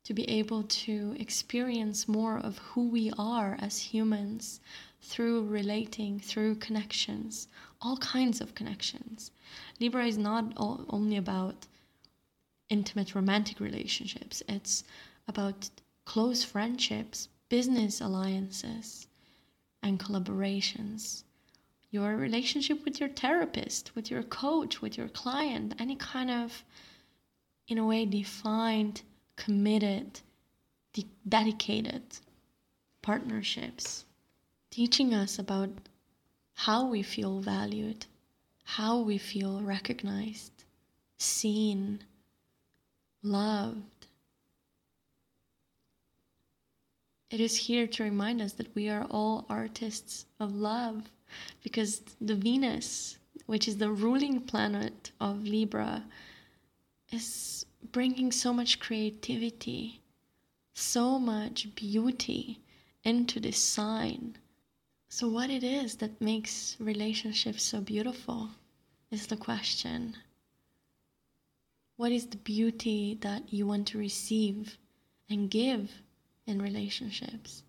[0.03, 4.59] to be able to experience more of who we are as humans
[5.01, 7.46] through relating, through connections,
[7.81, 9.31] all kinds of connections.
[9.79, 11.69] Libra is not only about
[12.69, 14.83] intimate romantic relationships, it's
[15.29, 15.71] about
[16.07, 19.07] close friendships, business alliances,
[19.83, 21.25] and collaborations.
[21.90, 26.65] Your relationship with your therapist, with your coach, with your client, any kind of,
[27.69, 29.02] in a way, defined,
[29.37, 30.21] committed,
[30.94, 32.02] de- dedicated
[33.02, 34.04] partnerships,
[34.71, 35.71] teaching us about
[36.54, 38.07] how we feel valued,
[38.65, 40.65] how we feel recognized,
[41.19, 42.02] seen,
[43.23, 43.96] loved
[47.31, 51.10] it is here to remind us that we are all artists of love
[51.62, 56.04] because the Venus, which is the ruling planet of Libra,
[57.10, 60.00] is bringing so much creativity,
[60.74, 62.60] so much beauty
[63.02, 64.37] into this sign.
[65.08, 68.50] So, what it is that makes relationships so beautiful
[69.10, 70.16] is the question.
[71.96, 74.79] What is the beauty that you want to receive
[75.29, 76.02] and give
[76.47, 77.63] in relationships?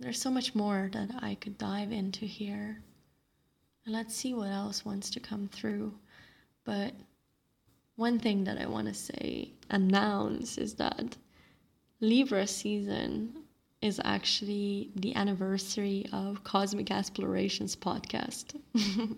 [0.00, 2.80] There's so much more that I could dive into here.
[3.84, 5.92] And let's see what else wants to come through.
[6.64, 6.94] But
[7.96, 11.16] one thing that I want to say, announce, is that
[12.00, 13.42] Libra season
[13.82, 18.60] is actually the anniversary of Cosmic Explorations podcast.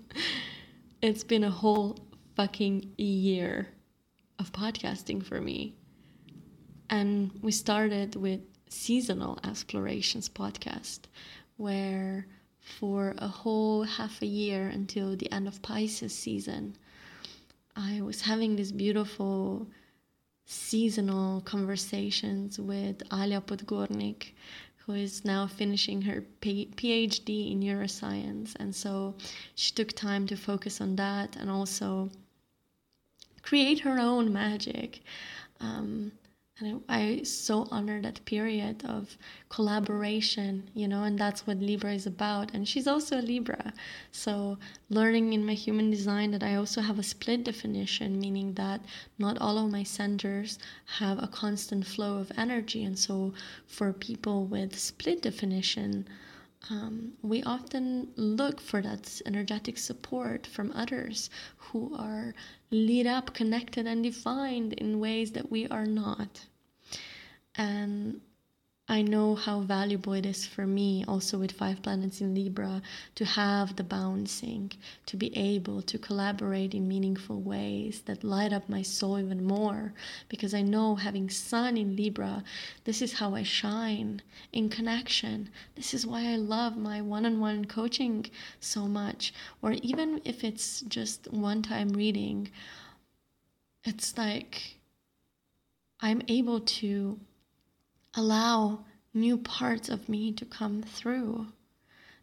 [1.02, 1.98] it's been a whole
[2.36, 3.68] fucking year
[4.38, 5.74] of podcasting for me.
[6.90, 11.02] And we started with Seasonal Explorations podcast,
[11.56, 12.26] where
[12.58, 16.76] for a whole half a year until the end of Pisces season,
[17.76, 19.68] I was having this beautiful
[20.46, 24.32] seasonal conversations with Alia Podgornik,
[24.78, 28.56] who is now finishing her PhD in neuroscience.
[28.58, 29.14] And so
[29.54, 32.10] she took time to focus on that and also
[33.42, 35.02] create her own magic.
[35.60, 36.10] Um,
[36.60, 39.16] and I, so honor that period of
[39.48, 42.52] collaboration, you know, and that's what Libra is about.
[42.52, 43.72] And she's also a Libra.
[44.12, 44.58] So,
[44.90, 48.82] learning in my human design that I also have a split definition, meaning that
[49.18, 50.58] not all of my centers
[50.98, 52.84] have a constant flow of energy.
[52.84, 53.32] And so,
[53.66, 56.06] for people with split definition,
[56.68, 62.34] um, we often look for that energetic support from others who are
[62.70, 66.44] lit up, connected, and defined in ways that we are not.
[67.60, 68.22] And
[68.88, 72.80] I know how valuable it is for me, also with five planets in Libra,
[73.16, 74.72] to have the bouncing,
[75.04, 79.92] to be able to collaborate in meaningful ways that light up my soul even more.
[80.30, 82.42] Because I know having Sun in Libra,
[82.84, 85.50] this is how I shine in connection.
[85.74, 88.24] This is why I love my one on one coaching
[88.58, 89.34] so much.
[89.60, 92.50] Or even if it's just one time reading,
[93.84, 94.78] it's like
[96.00, 97.20] I'm able to
[98.20, 101.46] allow new parts of me to come through.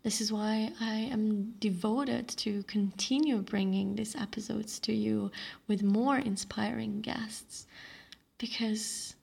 [0.04, 5.32] This is why I am devoted to continue bringing these episodes to you
[5.68, 7.66] with more inspiring guests
[8.38, 9.16] because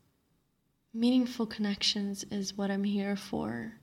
[0.93, 3.75] meaningful connections is what I'm here for.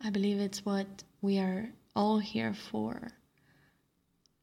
[0.00, 3.12] I believe it's what we are all here for.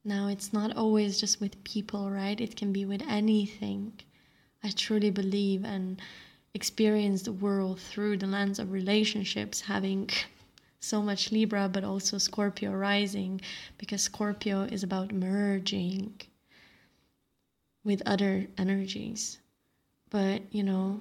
[0.04, 2.40] Now, it's not always just with people, right?
[2.40, 3.94] It can be with anything.
[4.62, 6.00] I truly believe and
[6.54, 10.10] experience the world through the lens of relationships, having
[10.80, 13.40] so much Libra, but also Scorpio rising,
[13.78, 16.20] because Scorpio is about merging
[17.84, 19.38] with other energies.
[20.10, 21.00] But, you know,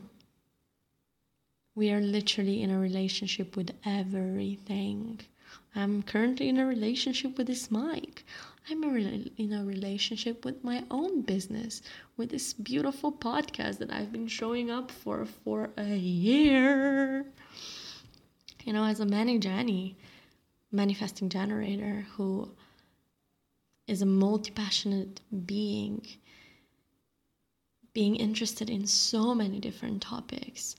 [1.75, 5.21] we are literally in a relationship with everything.
[5.75, 8.25] I'm currently in a relationship with this mic.
[8.71, 11.81] I'm in a relationship with my own business,
[12.17, 17.25] with this beautiful podcast that I've been showing up for for a year.
[18.63, 19.97] You know, as a Mani Jani,
[20.71, 22.51] manifesting generator who
[23.87, 26.05] is a multi passionate being,
[27.93, 30.75] being interested in so many different topics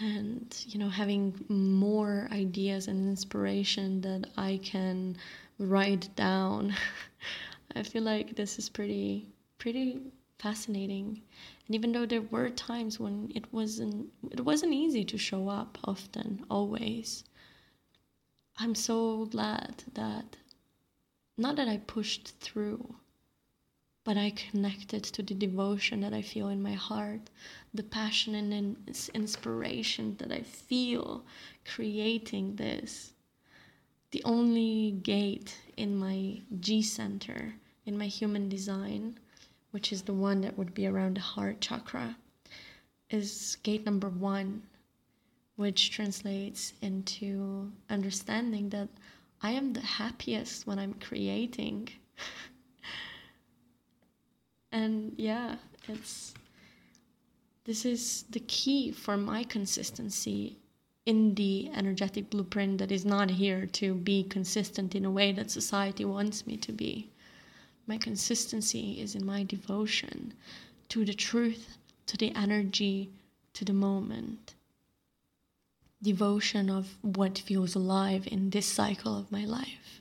[0.00, 5.16] and you know having more ideas and inspiration that i can
[5.58, 6.74] write down
[7.78, 10.00] i feel like this is pretty pretty
[10.38, 11.22] fascinating
[11.66, 15.78] and even though there were times when it wasn't it wasn't easy to show up
[15.84, 17.24] often always
[18.58, 20.36] i'm so glad that
[21.36, 22.94] not that i pushed through
[24.08, 27.28] but I connected to the devotion that I feel in my heart,
[27.74, 28.78] the passion and
[29.12, 31.26] inspiration that I feel
[31.66, 33.12] creating this.
[34.12, 37.56] The only gate in my G center,
[37.88, 39.18] in my human design,
[39.70, 42.14] which is the one that would be around the heart chakra,
[43.08, 44.62] is gate number one,
[45.56, 48.90] which translates into understanding that
[49.42, 51.88] I am the happiest when I'm creating.
[54.72, 55.56] and yeah
[55.88, 56.34] it's
[57.64, 60.58] this is the key for my consistency
[61.06, 65.50] in the energetic blueprint that is not here to be consistent in a way that
[65.50, 67.08] society wants me to be
[67.88, 70.34] my consistency is in my devotion
[70.90, 71.78] to the truth
[72.08, 73.10] to the energy
[73.52, 74.54] to the moment.
[76.02, 80.00] Devotion of what feels alive in this cycle of my life.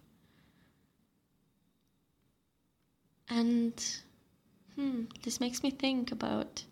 [3.29, 3.73] And
[4.75, 6.63] hmm, this makes me think about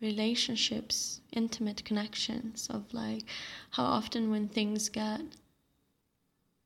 [0.00, 3.24] relationships, intimate connections, of like
[3.70, 5.22] how often when things get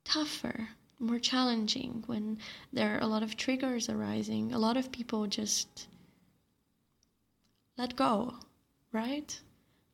[0.05, 0.71] tougher,
[1.01, 2.39] more challenging, when
[2.73, 5.89] there are a lot of triggers arising, a lot of people just
[7.79, 8.35] let go,
[8.93, 9.41] right?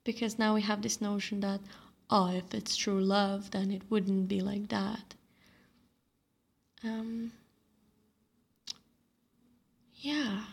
[0.05, 1.61] Because now we have this notion that,
[2.11, 5.15] oh, if it's true love, then it wouldn't be like that.
[6.85, 7.33] Um,
[9.95, 10.45] yeah.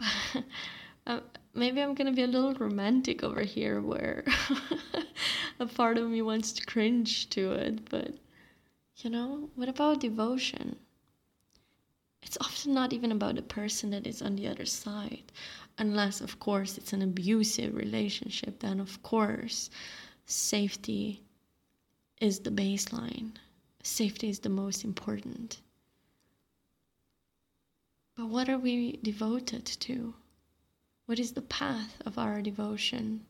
[1.06, 1.20] uh,
[1.54, 4.24] maybe I'm gonna be a little romantic over here, where
[5.60, 8.14] a part of me wants to cringe to it, but
[8.96, 10.76] you know, what about devotion?
[12.22, 15.30] It's often not even about the person that is on the other side,
[15.78, 19.70] unless, of course, it's an abusive relationship, then, of course,
[20.26, 21.22] safety
[22.20, 23.32] is the baseline.
[23.82, 25.60] Safety is the most important.
[28.16, 30.14] But what are we devoted to?
[31.06, 33.24] What is the path of our devotion?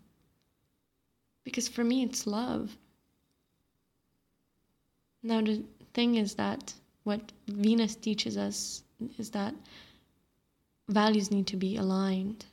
[1.44, 2.76] Because for me, it's love.
[5.22, 8.82] Now, the thing is that what Venus teaches us
[9.18, 9.54] is that
[10.88, 12.46] values need to be aligned.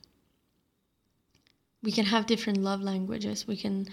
[1.83, 3.47] We can have different love languages.
[3.47, 3.87] We can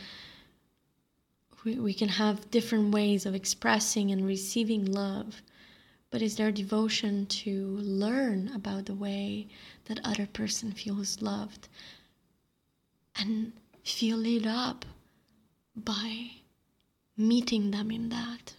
[1.65, 5.43] we, we can have different ways of expressing and receiving love
[6.11, 9.47] but is there devotion to learn about the way
[9.85, 11.69] that other person feels loved
[13.17, 13.53] and
[13.85, 14.85] feel lit up
[15.77, 16.31] by
[17.17, 18.55] meeting them in that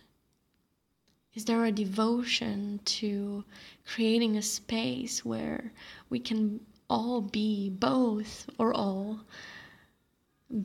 [1.39, 3.45] is there a devotion to
[3.86, 5.72] creating a space where
[6.10, 9.22] we can all be both or all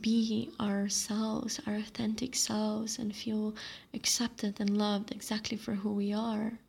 [0.01, 3.55] be ourselves, our authentic selves, and feel
[3.93, 6.59] accepted and loved exactly for who we are?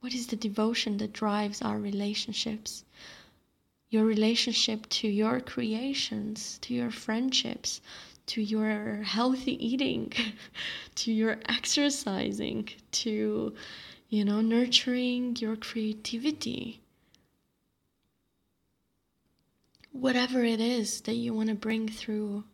[0.00, 2.84] What is the devotion that drives our relationships?
[3.90, 7.82] Your relationship to your creations, to your friendships,
[8.26, 10.12] to your healthy eating,
[10.94, 13.54] to your exercising, to,
[14.08, 16.80] you know, nurturing your creativity.
[19.92, 22.44] Whatever it is that you want to bring through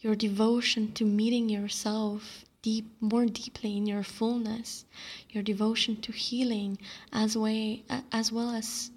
[0.00, 4.86] your devotion to meeting yourself deep more deeply in your fullness
[5.28, 6.78] your devotion to healing
[7.12, 8.90] as way as well as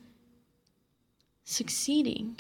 [1.44, 2.40] succeeding.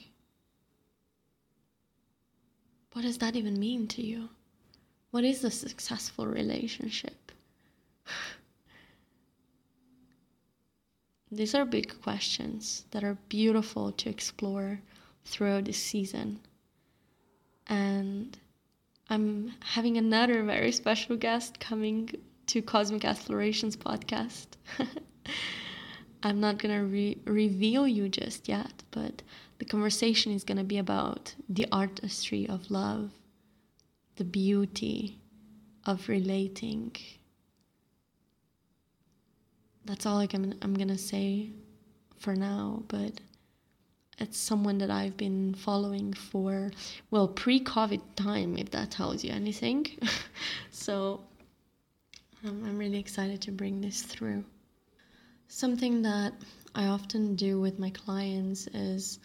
[2.93, 4.29] What does that even mean to you?
[5.11, 7.33] What is a successful relationship?
[11.29, 14.79] These are big questions that are beautiful to explore
[15.25, 16.39] throughout this season.
[17.67, 18.37] And
[19.09, 22.09] I'm having another very special guest coming
[22.47, 24.47] to Cosmic Explorations podcast.
[26.23, 29.21] I'm not gonna re- reveal you just yet, but
[29.59, 33.11] the conversation is gonna be about the artistry of love,
[34.17, 35.19] the beauty
[35.85, 36.93] of relating.
[39.85, 41.51] That's all I can, I'm gonna say
[42.17, 43.21] for now, but
[44.19, 46.71] it's someone that I've been following for,
[47.11, 49.85] well, pre COVID time, if that tells you anything.
[50.71, 51.21] so
[52.45, 54.43] um, I'm really excited to bring this through.
[55.47, 56.33] Something that
[56.73, 59.19] I often do with my clients is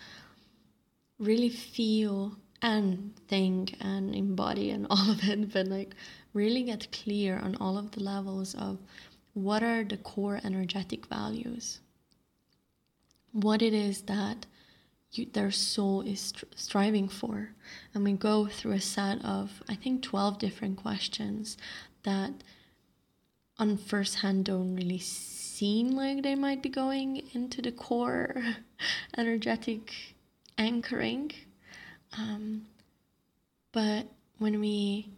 [1.18, 5.94] really feel and think and embody and all of it, but like
[6.34, 8.78] really get clear on all of the levels of
[9.34, 11.80] what are the core energetic values,
[13.32, 14.44] what it is that
[15.12, 17.50] you, their soul is striving for.
[17.94, 21.56] And we go through a set of, I think, 12 different questions
[22.02, 22.32] that
[23.58, 28.42] on first hand don't really seem like they might be going into the core
[29.16, 29.92] energetic
[30.58, 31.30] anchoring.
[32.16, 32.66] Um,
[33.72, 34.06] but
[34.38, 35.10] when we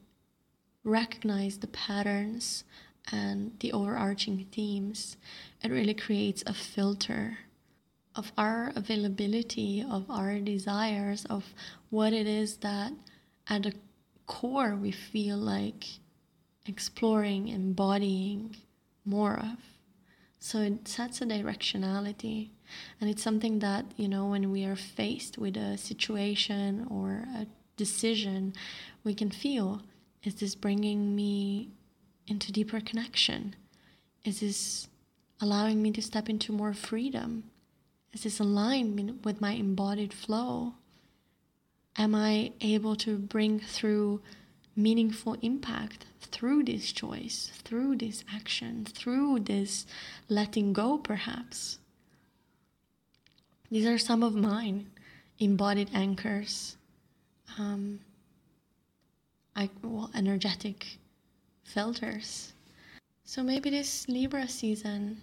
[0.85, 2.65] recognize the patterns
[3.11, 5.17] and the overarching themes,
[5.63, 7.39] it really creates a filter
[8.17, 11.55] of our availability, of our desires, of
[11.91, 12.93] what it is that
[13.49, 13.75] at the
[14.27, 15.85] core we feel like
[16.67, 18.57] exploring, embodying
[19.05, 19.59] more of.
[20.39, 22.51] So it sets a directionality.
[23.01, 27.47] And it's something that, you know, when we are faced with a situation or a
[27.77, 28.55] decision,
[29.05, 29.83] we can feel
[30.23, 31.69] is this bringing me
[32.27, 33.55] into deeper connection?
[34.25, 34.89] Is this
[35.41, 37.45] allowing me to step into more freedom?
[38.15, 40.75] Is this aligned with my embodied flow?
[41.97, 44.23] Am I able to bring through
[44.77, 49.85] meaningful impact through this choice, through this action, through this
[50.29, 51.79] letting go, perhaps?
[53.69, 54.91] These are some of mine
[55.41, 56.77] embodied anchors.
[57.59, 57.99] Um,
[59.57, 60.99] I well, energetic
[61.65, 62.53] filters.
[63.25, 65.23] So maybe this Libra season,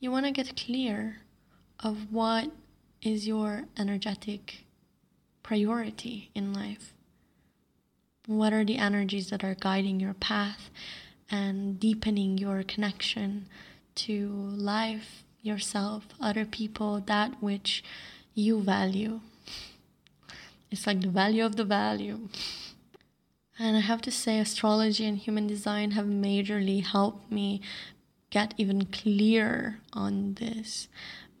[0.00, 1.21] you want to get clear
[1.82, 2.50] of what
[3.02, 4.64] is your energetic
[5.42, 6.92] priority in life.
[8.26, 10.70] What are the energies that are guiding your path
[11.30, 13.46] and deepening your connection
[13.96, 17.82] to life, yourself, other people, that which
[18.34, 19.20] you value?
[20.70, 22.28] It's like the value of the value.
[23.58, 27.60] And I have to say, astrology and human design have majorly helped me
[28.30, 30.88] get even clearer on this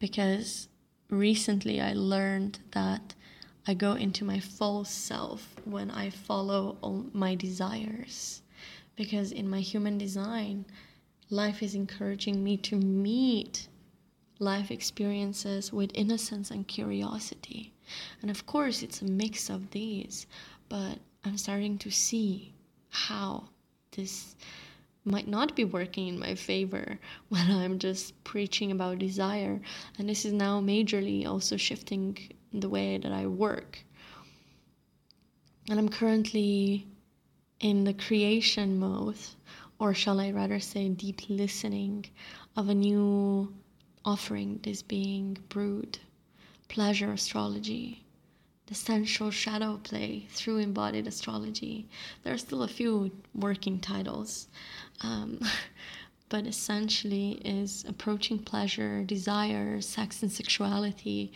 [0.02, 0.68] because
[1.10, 3.14] recently I learned that
[3.68, 8.42] I go into my full self when I follow all my desires.
[8.96, 10.64] Because in my human design,
[11.30, 13.68] life is encouraging me to meet
[14.40, 17.72] life experiences with innocence and curiosity.
[18.22, 20.26] And of course, it's a mix of these,
[20.68, 22.54] but I'm starting to see
[22.90, 23.50] how
[23.92, 24.34] this
[25.04, 26.98] might not be working in my favor
[27.28, 29.60] when I'm just preaching about desire.
[29.98, 32.18] And this is now majorly also shifting
[32.52, 33.78] the way that I work.
[35.68, 36.86] And I'm currently
[37.60, 39.16] in the creation mode,
[39.78, 42.06] or shall I rather say, deep listening
[42.56, 43.54] of a new
[44.04, 45.98] offering that is being brewed
[46.68, 48.02] pleasure astrology
[48.72, 51.86] essential shadow play through embodied astrology.
[52.22, 54.48] There are still a few working titles,
[55.02, 55.40] um,
[56.30, 61.32] but essentially is approaching pleasure, desire, sex, and sexuality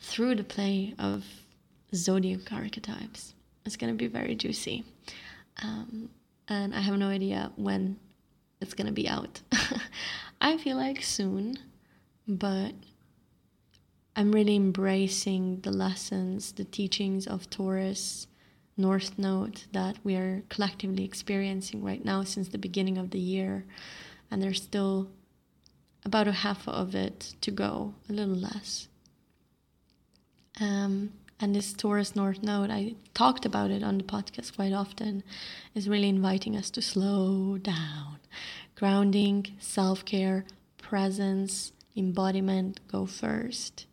[0.00, 1.24] through the play of
[1.92, 3.34] zodiac archetypes.
[3.66, 4.84] It's going to be very juicy.
[5.64, 6.08] Um,
[6.46, 7.98] and I have no idea when
[8.60, 9.40] it's going to be out.
[10.40, 11.58] I feel like soon,
[12.28, 12.74] but
[14.20, 18.26] I'm really embracing the lessons, the teachings of Taurus
[18.76, 23.64] North Node that we are collectively experiencing right now since the beginning of the year.
[24.30, 25.08] And there's still
[26.04, 28.88] about a half of it to go, a little less.
[30.60, 35.24] Um, and this Taurus North Node, I talked about it on the podcast quite often,
[35.74, 38.18] is really inviting us to slow down.
[38.74, 40.44] Grounding, self care,
[40.76, 43.86] presence, embodiment go first.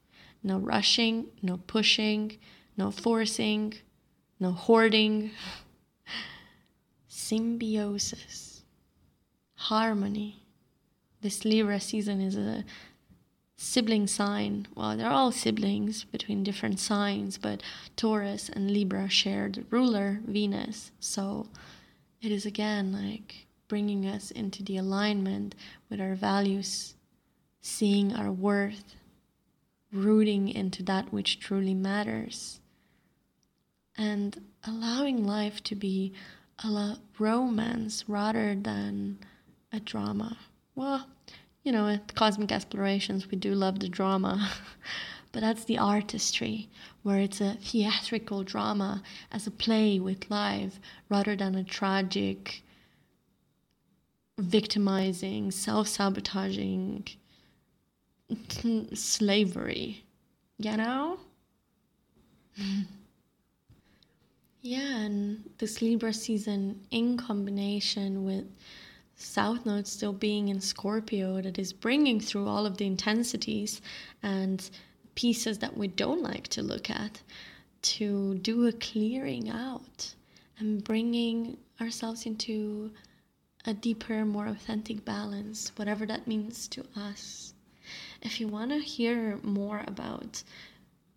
[0.48, 2.38] No rushing, no pushing,
[2.78, 3.74] no forcing,
[4.40, 5.32] no hoarding.
[7.10, 8.64] Symbiosis,
[9.56, 10.46] harmony.
[11.20, 12.64] This Libra season is a
[13.58, 14.68] sibling sign.
[14.74, 17.62] Well, they're all siblings between different signs, but
[17.98, 20.94] Taurus and Libra share the ruler, Venus.
[21.02, 21.48] So
[22.22, 25.56] it is again like bringing us into the alignment
[25.90, 26.96] with our values,
[27.60, 28.96] seeing our worth,
[29.92, 32.60] rooting into that which truly matters,
[33.98, 36.14] and allowing life to be
[36.64, 39.20] a romance rather than
[39.72, 40.38] a drama.
[40.76, 41.08] Well,
[41.64, 44.52] you know, at Cosmic Explorations, we do love the drama,
[45.32, 46.70] but that's the artistry,
[47.04, 50.80] where it's a theatrical drama as a play with life
[51.10, 52.64] rather than a tragic,
[54.38, 57.08] victimizing, self sabotaging
[58.94, 60.04] slavery,
[60.58, 61.20] you know?
[64.62, 68.46] yeah, and this Libra season in combination with
[69.16, 73.82] South Node still being in Scorpio, that is bringing through all of the intensities
[74.22, 74.70] and
[75.16, 77.22] pieces that we don't like to look at
[77.82, 80.14] to do a clearing out
[80.60, 82.92] and bringing ourselves into
[83.66, 87.54] a deeper, more authentic balance, whatever that means to us.
[88.22, 90.44] If you want to hear more about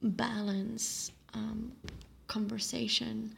[0.03, 1.72] balance um,
[2.26, 3.34] conversation,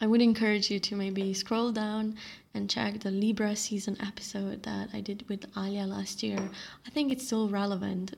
[0.00, 2.16] I would encourage you to maybe scroll down
[2.52, 6.50] and check the Libra season episode that I did with Alia last year.
[6.86, 8.14] I think it's still relevant.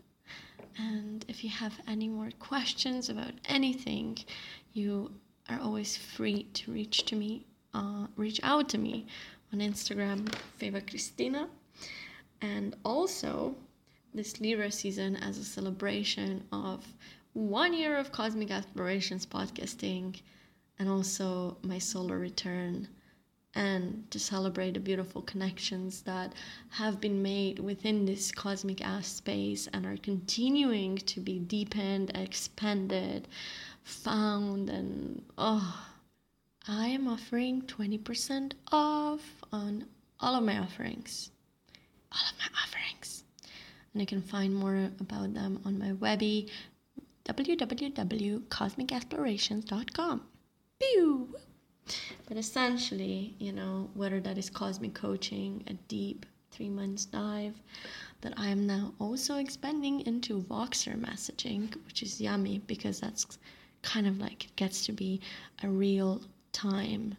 [0.78, 4.18] And if you have any more questions about anything,
[4.72, 5.12] you
[5.48, 9.06] are always free to reach to me, uh, reach out to me
[9.52, 10.28] on Instagram,
[10.58, 11.48] Feva Christina.
[12.42, 13.54] And also,
[14.16, 16.86] this Libra season as a celebration of
[17.34, 20.18] one year of Cosmic Explorations podcasting
[20.78, 22.88] and also my solar return
[23.54, 26.32] and to celebrate the beautiful connections that
[26.70, 33.28] have been made within this cosmic space and are continuing to be deepened, expanded,
[33.84, 35.88] found, and oh,
[36.66, 39.84] I am offering 20% off on
[40.20, 41.30] all of my offerings.
[42.12, 43.15] All of my offerings.
[43.96, 46.48] And you can find more about them on my webby
[47.24, 50.22] www.cosmicexplorations.com.
[50.78, 51.34] Pew!
[52.28, 57.54] But essentially, you know, whether that is cosmic coaching, a deep three months dive,
[58.20, 63.38] that I am now also expanding into Voxer messaging, which is yummy because that's
[63.80, 65.22] kind of like it gets to be
[65.62, 66.20] a real
[66.52, 67.16] time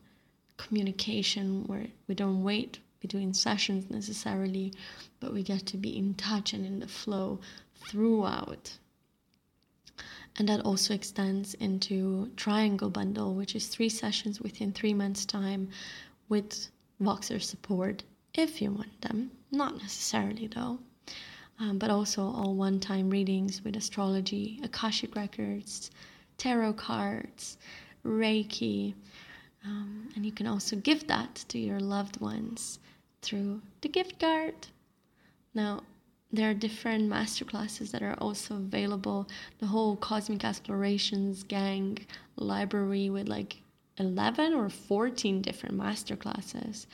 [0.58, 2.78] communication where we don't wait
[3.08, 4.74] between sessions necessarily,
[5.20, 7.40] but we get to be in touch and in the flow
[7.76, 8.78] throughout
[10.38, 15.70] and that also extends into Triangle Bundle, which is three sessions within three months' time
[16.30, 16.70] with
[17.02, 18.04] Voxer support
[18.36, 19.32] if you want them.
[19.52, 20.80] Not necessarily though.
[21.60, 25.90] Um, but also all one time readings with astrology, Akashic records,
[26.38, 27.58] tarot cards,
[28.06, 28.94] Reiki.
[29.66, 32.78] Um, and you can also give that to your loved ones
[33.22, 34.68] through the gift card.
[35.54, 35.82] Now,
[36.32, 39.28] there are different masterclasses that are also available.
[39.60, 42.00] The whole Cosmic Explorations gang
[42.36, 43.62] library with like
[43.98, 46.86] 11 or 14 different masterclasses.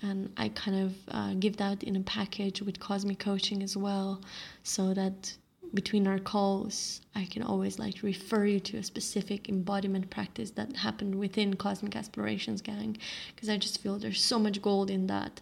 [0.00, 4.20] And I kind of uh, give that in a package with Cosmic Coaching as well,
[4.62, 5.34] so that
[5.74, 10.76] between our calls, I can always like refer you to a specific embodiment practice that
[10.76, 12.96] happened within Cosmic Explorations Gang,
[13.34, 15.40] because I just feel there's so much gold in that.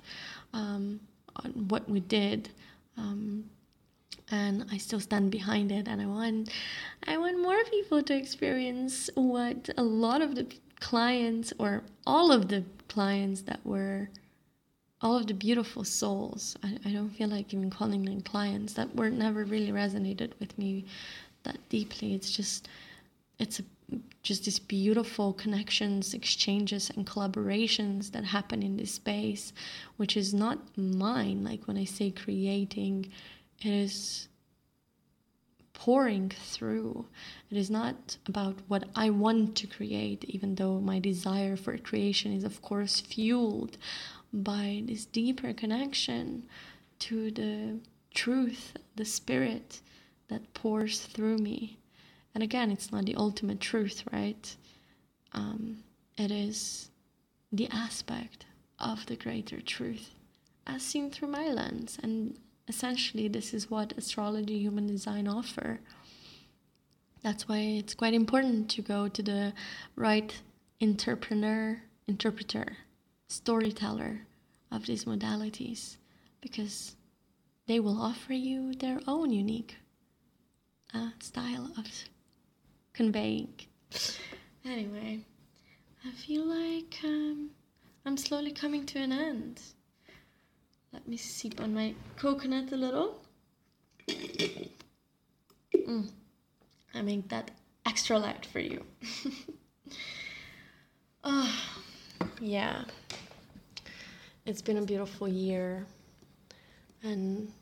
[0.52, 1.00] Um,
[1.36, 2.50] on what we did
[2.96, 3.44] um,
[4.30, 6.50] and I still stand behind it and I want
[7.06, 10.46] I want more people to experience what a lot of the
[10.80, 14.10] clients or all of the clients that were
[15.02, 18.94] all of the beautiful souls I, I don't feel like even calling them clients that
[18.94, 20.84] were never really resonated with me
[21.42, 22.68] that deeply it's just
[23.38, 23.64] it's a,
[24.22, 29.52] just these beautiful connections exchanges and collaborations that happen in this space
[29.96, 33.10] which is not mine like when i say creating
[33.60, 34.28] it is
[35.74, 37.06] pouring through.
[37.50, 42.32] It is not about what I want to create, even though my desire for creation
[42.32, 43.76] is, of course, fueled
[44.32, 46.46] by this deeper connection
[47.00, 47.80] to the
[48.14, 49.80] truth, the spirit
[50.28, 51.78] that pours through me.
[52.34, 54.56] And again, it's not the ultimate truth, right?
[55.32, 55.84] Um,
[56.16, 56.90] it is
[57.52, 58.46] the aspect
[58.78, 60.10] of the greater truth
[60.66, 65.80] as seen through my lens and essentially this is what astrology human design offer
[67.22, 69.52] that's why it's quite important to go to the
[69.96, 70.40] right
[70.80, 72.76] entrepreneur interpreter
[73.32, 74.26] storyteller
[74.70, 75.96] of these modalities
[76.40, 76.96] because
[77.66, 79.76] they will offer you their own unique
[80.94, 81.86] uh, style of
[82.92, 83.54] conveying
[84.64, 85.18] anyway
[86.04, 87.50] i feel like um,
[88.04, 89.60] i'm slowly coming to an end
[90.92, 93.22] let me sip on my coconut a little.
[95.74, 96.10] Mm.
[96.94, 97.50] I make that
[97.86, 98.84] extra light for you.
[101.24, 101.50] oh,
[102.40, 102.84] yeah.
[104.44, 105.86] It's been a beautiful year.
[107.04, 107.52] And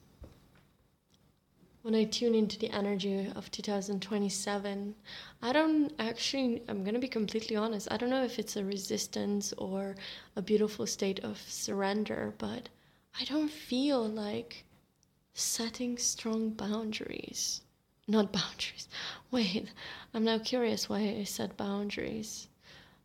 [1.83, 4.95] when I tune into the energy of 2027,
[5.43, 8.65] I don't actually, I'm going to be completely honest, I don't know if it's a
[8.65, 9.97] resistance or
[10.37, 12.69] a beautiful state of surrender, but
[13.19, 14.65] I don't feel like
[15.35, 17.61] setting strong boundaries.
[18.09, 18.89] Not boundaries.
[19.31, 19.69] Wait,
[20.15, 22.49] I'm now curious why I said boundaries.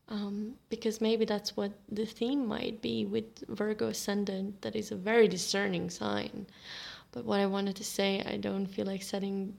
[0.07, 4.95] Um, because maybe that's what the theme might be with Virgo Ascendant, that is a
[4.95, 6.45] very discerning sign.
[7.11, 9.57] But what I wanted to say, I don't feel like setting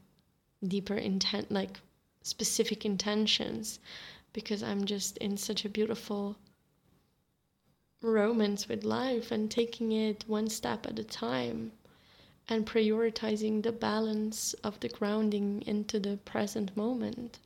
[0.66, 1.80] deeper intent, like
[2.22, 3.80] specific intentions,
[4.32, 6.36] because I'm just in such a beautiful
[8.02, 11.72] romance with life and taking it one step at a time
[12.48, 17.38] and prioritizing the balance of the grounding into the present moment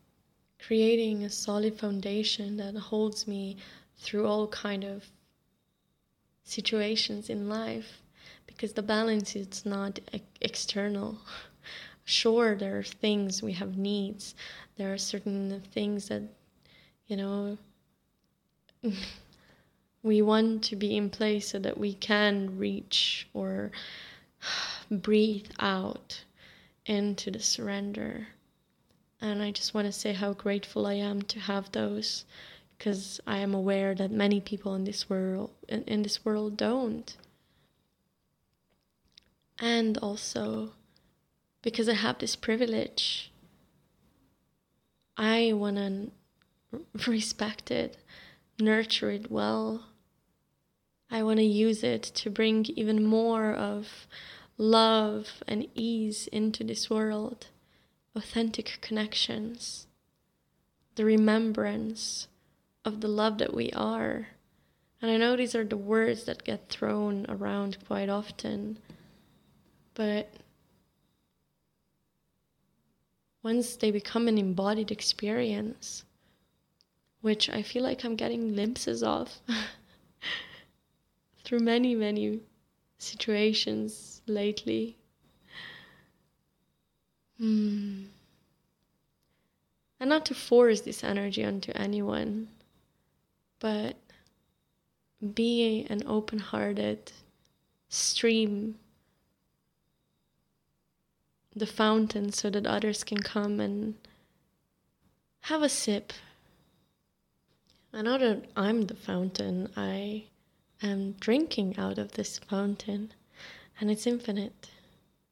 [0.66, 3.56] creating a solid foundation that holds me
[3.98, 5.04] through all kind of
[6.44, 8.02] situations in life
[8.46, 10.00] because the balance is not
[10.40, 11.18] external
[12.04, 14.34] sure there are things we have needs
[14.76, 16.22] there are certain things that
[17.06, 17.56] you know
[20.02, 23.70] we want to be in place so that we can reach or
[24.90, 26.24] breathe out
[26.86, 28.26] into the surrender.
[29.20, 32.24] And I just want to say how grateful I am to have those
[32.76, 37.14] because I am aware that many people in this world in, in this world don't.
[39.58, 40.70] And also
[41.62, 43.30] because I have this privilege,
[45.16, 46.10] I want to
[47.10, 47.98] respect it,
[48.58, 49.86] nurture it well.
[51.10, 54.06] I want to use it to bring even more of
[54.56, 57.48] love and ease into this world,
[58.14, 59.86] authentic connections,
[60.96, 62.28] the remembrance
[62.84, 64.28] of the love that we are.
[65.00, 68.78] And I know these are the words that get thrown around quite often,
[69.94, 70.32] but
[73.42, 76.04] once they become an embodied experience,
[77.20, 79.40] which I feel like I'm getting glimpses of
[81.44, 82.40] through many, many
[82.98, 84.96] situations lately.
[87.40, 88.02] Hmm.
[89.98, 92.48] And not to force this energy onto anyone,
[93.60, 93.96] but
[95.34, 97.12] be an open hearted
[97.88, 98.76] stream,
[101.56, 103.94] the fountain, so that others can come and
[105.42, 106.12] have a sip.
[107.92, 109.70] I know that I'm the fountain.
[109.76, 110.24] I
[110.82, 113.12] am drinking out of this fountain,
[113.80, 114.68] and it's infinite,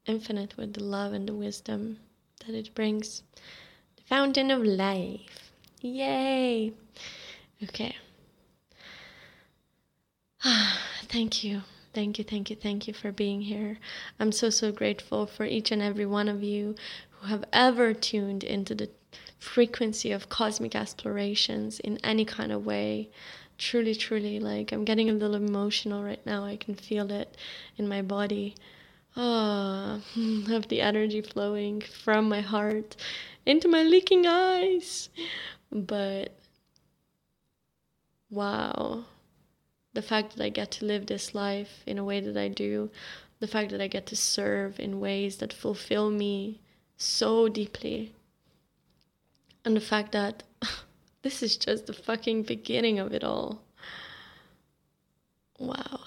[0.08, 1.98] infinite with the love and the wisdom
[2.46, 3.22] that it brings.
[3.96, 5.52] The fountain of life.
[5.80, 6.72] Yay!
[7.62, 7.96] Okay.
[11.08, 11.62] thank you.
[11.94, 13.78] Thank you, thank you, thank you for being here.
[14.20, 16.74] I'm so, so grateful for each and every one of you
[17.10, 18.90] who have ever tuned into the
[19.38, 23.08] frequency of cosmic explorations in any kind of way.
[23.56, 26.44] Truly, truly, like I'm getting a little emotional right now.
[26.44, 27.36] I can feel it
[27.76, 28.54] in my body.
[29.16, 30.00] Ah,
[30.50, 32.96] of the energy flowing from my heart
[33.44, 35.10] into my leaking eyes.
[35.70, 36.32] But
[38.30, 39.04] wow,
[39.92, 42.90] the fact that I get to live this life in a way that I do,
[43.40, 46.60] the fact that I get to serve in ways that fulfill me
[46.96, 48.14] so deeply,
[49.64, 50.42] and the fact that
[51.22, 53.62] this is just the fucking beginning of it all.
[55.58, 56.00] Wow.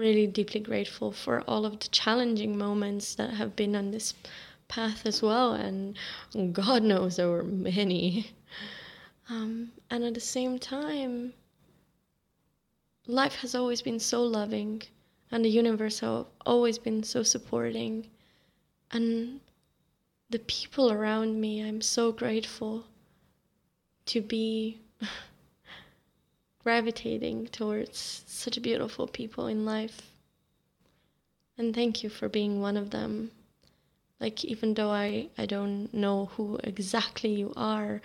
[0.00, 4.14] Really deeply grateful for all of the challenging moments that have been on this
[4.66, 5.94] path as well, and
[6.54, 8.30] God knows there were many.
[9.28, 11.34] Um, and at the same time,
[13.06, 14.82] life has always been so loving,
[15.30, 18.08] and the universe has always been so supporting.
[18.92, 19.40] And
[20.30, 22.86] the people around me, I'm so grateful
[24.06, 24.80] to be
[26.62, 30.02] gravitating towards such beautiful people in life.
[31.56, 33.30] And thank you for being one of them.
[34.20, 38.02] Like, even though I, I don't know who exactly you are,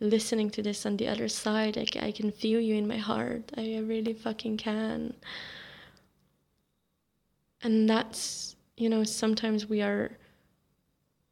[0.00, 3.50] listening to this on the other side, like I can feel you in my heart.
[3.56, 5.14] I really fucking can.
[7.62, 10.10] And that's, you know, sometimes we are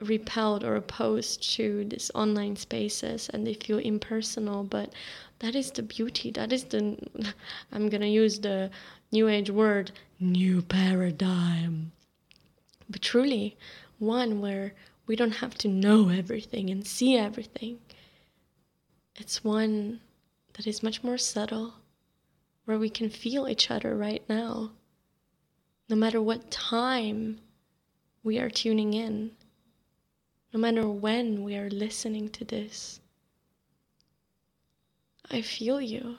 [0.05, 4.93] repelled or opposed to these online spaces and they feel impersonal, but
[5.41, 6.31] that is the beauty.
[6.31, 6.97] That is the,
[7.73, 8.71] I'm gonna use the
[9.11, 11.93] new age word, new paradigm.
[12.89, 13.57] But truly,
[13.99, 14.75] one where
[15.07, 17.79] we don't have to know everything and see everything
[19.17, 20.01] it's one
[20.55, 21.75] that is much more subtle,
[22.65, 24.73] where we can feel each other right now,
[25.89, 27.39] no matter what time
[28.23, 29.31] we are tuning in,
[30.55, 33.01] no matter when we are listening to this.
[35.31, 36.17] I feel you.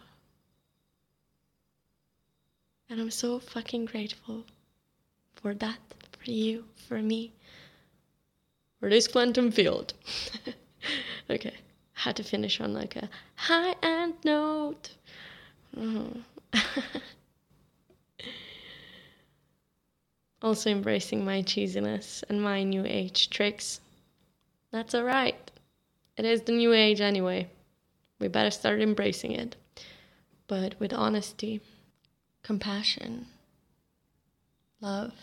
[2.89, 4.43] And I'm so fucking grateful
[5.35, 5.79] for that,
[6.19, 7.31] for you, for me,
[8.79, 9.93] for this quantum field.
[11.29, 11.53] okay
[11.95, 14.91] had to finish on like a high end note.
[15.75, 16.21] Mm.
[20.41, 23.79] also embracing my cheesiness and my new age tricks.
[24.75, 25.51] That's alright.
[26.17, 27.47] It is the new age anyway.
[28.19, 29.55] We better start embracing it.
[30.47, 31.61] But with honesty,
[32.43, 33.27] compassion,
[34.81, 35.13] love,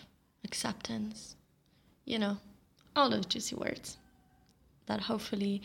[0.42, 1.36] acceptance,
[2.06, 2.38] you know,
[2.96, 3.98] all those juicy words
[4.86, 5.60] that hopefully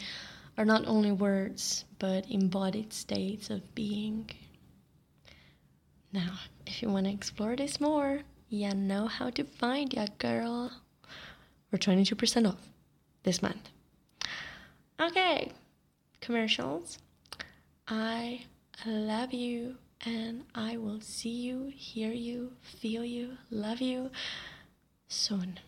[0.58, 4.30] are not only words, but embodied states of being.
[6.12, 8.20] Now, if you want to explore this more,
[8.50, 10.74] you know how to find ya, girl.
[11.72, 12.68] We're 22% off
[13.24, 13.70] this month.
[15.00, 15.52] Okay,
[16.22, 16.98] commercials.
[17.88, 18.45] I
[18.86, 19.76] love you,
[20.06, 24.12] and I will see you, hear you, feel you, love you
[25.08, 25.60] soon.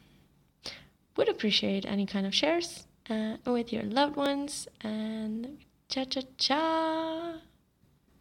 [1.16, 5.60] Would appreciate any kind of shares uh, with your loved ones and
[5.90, 7.42] Cha cha cha.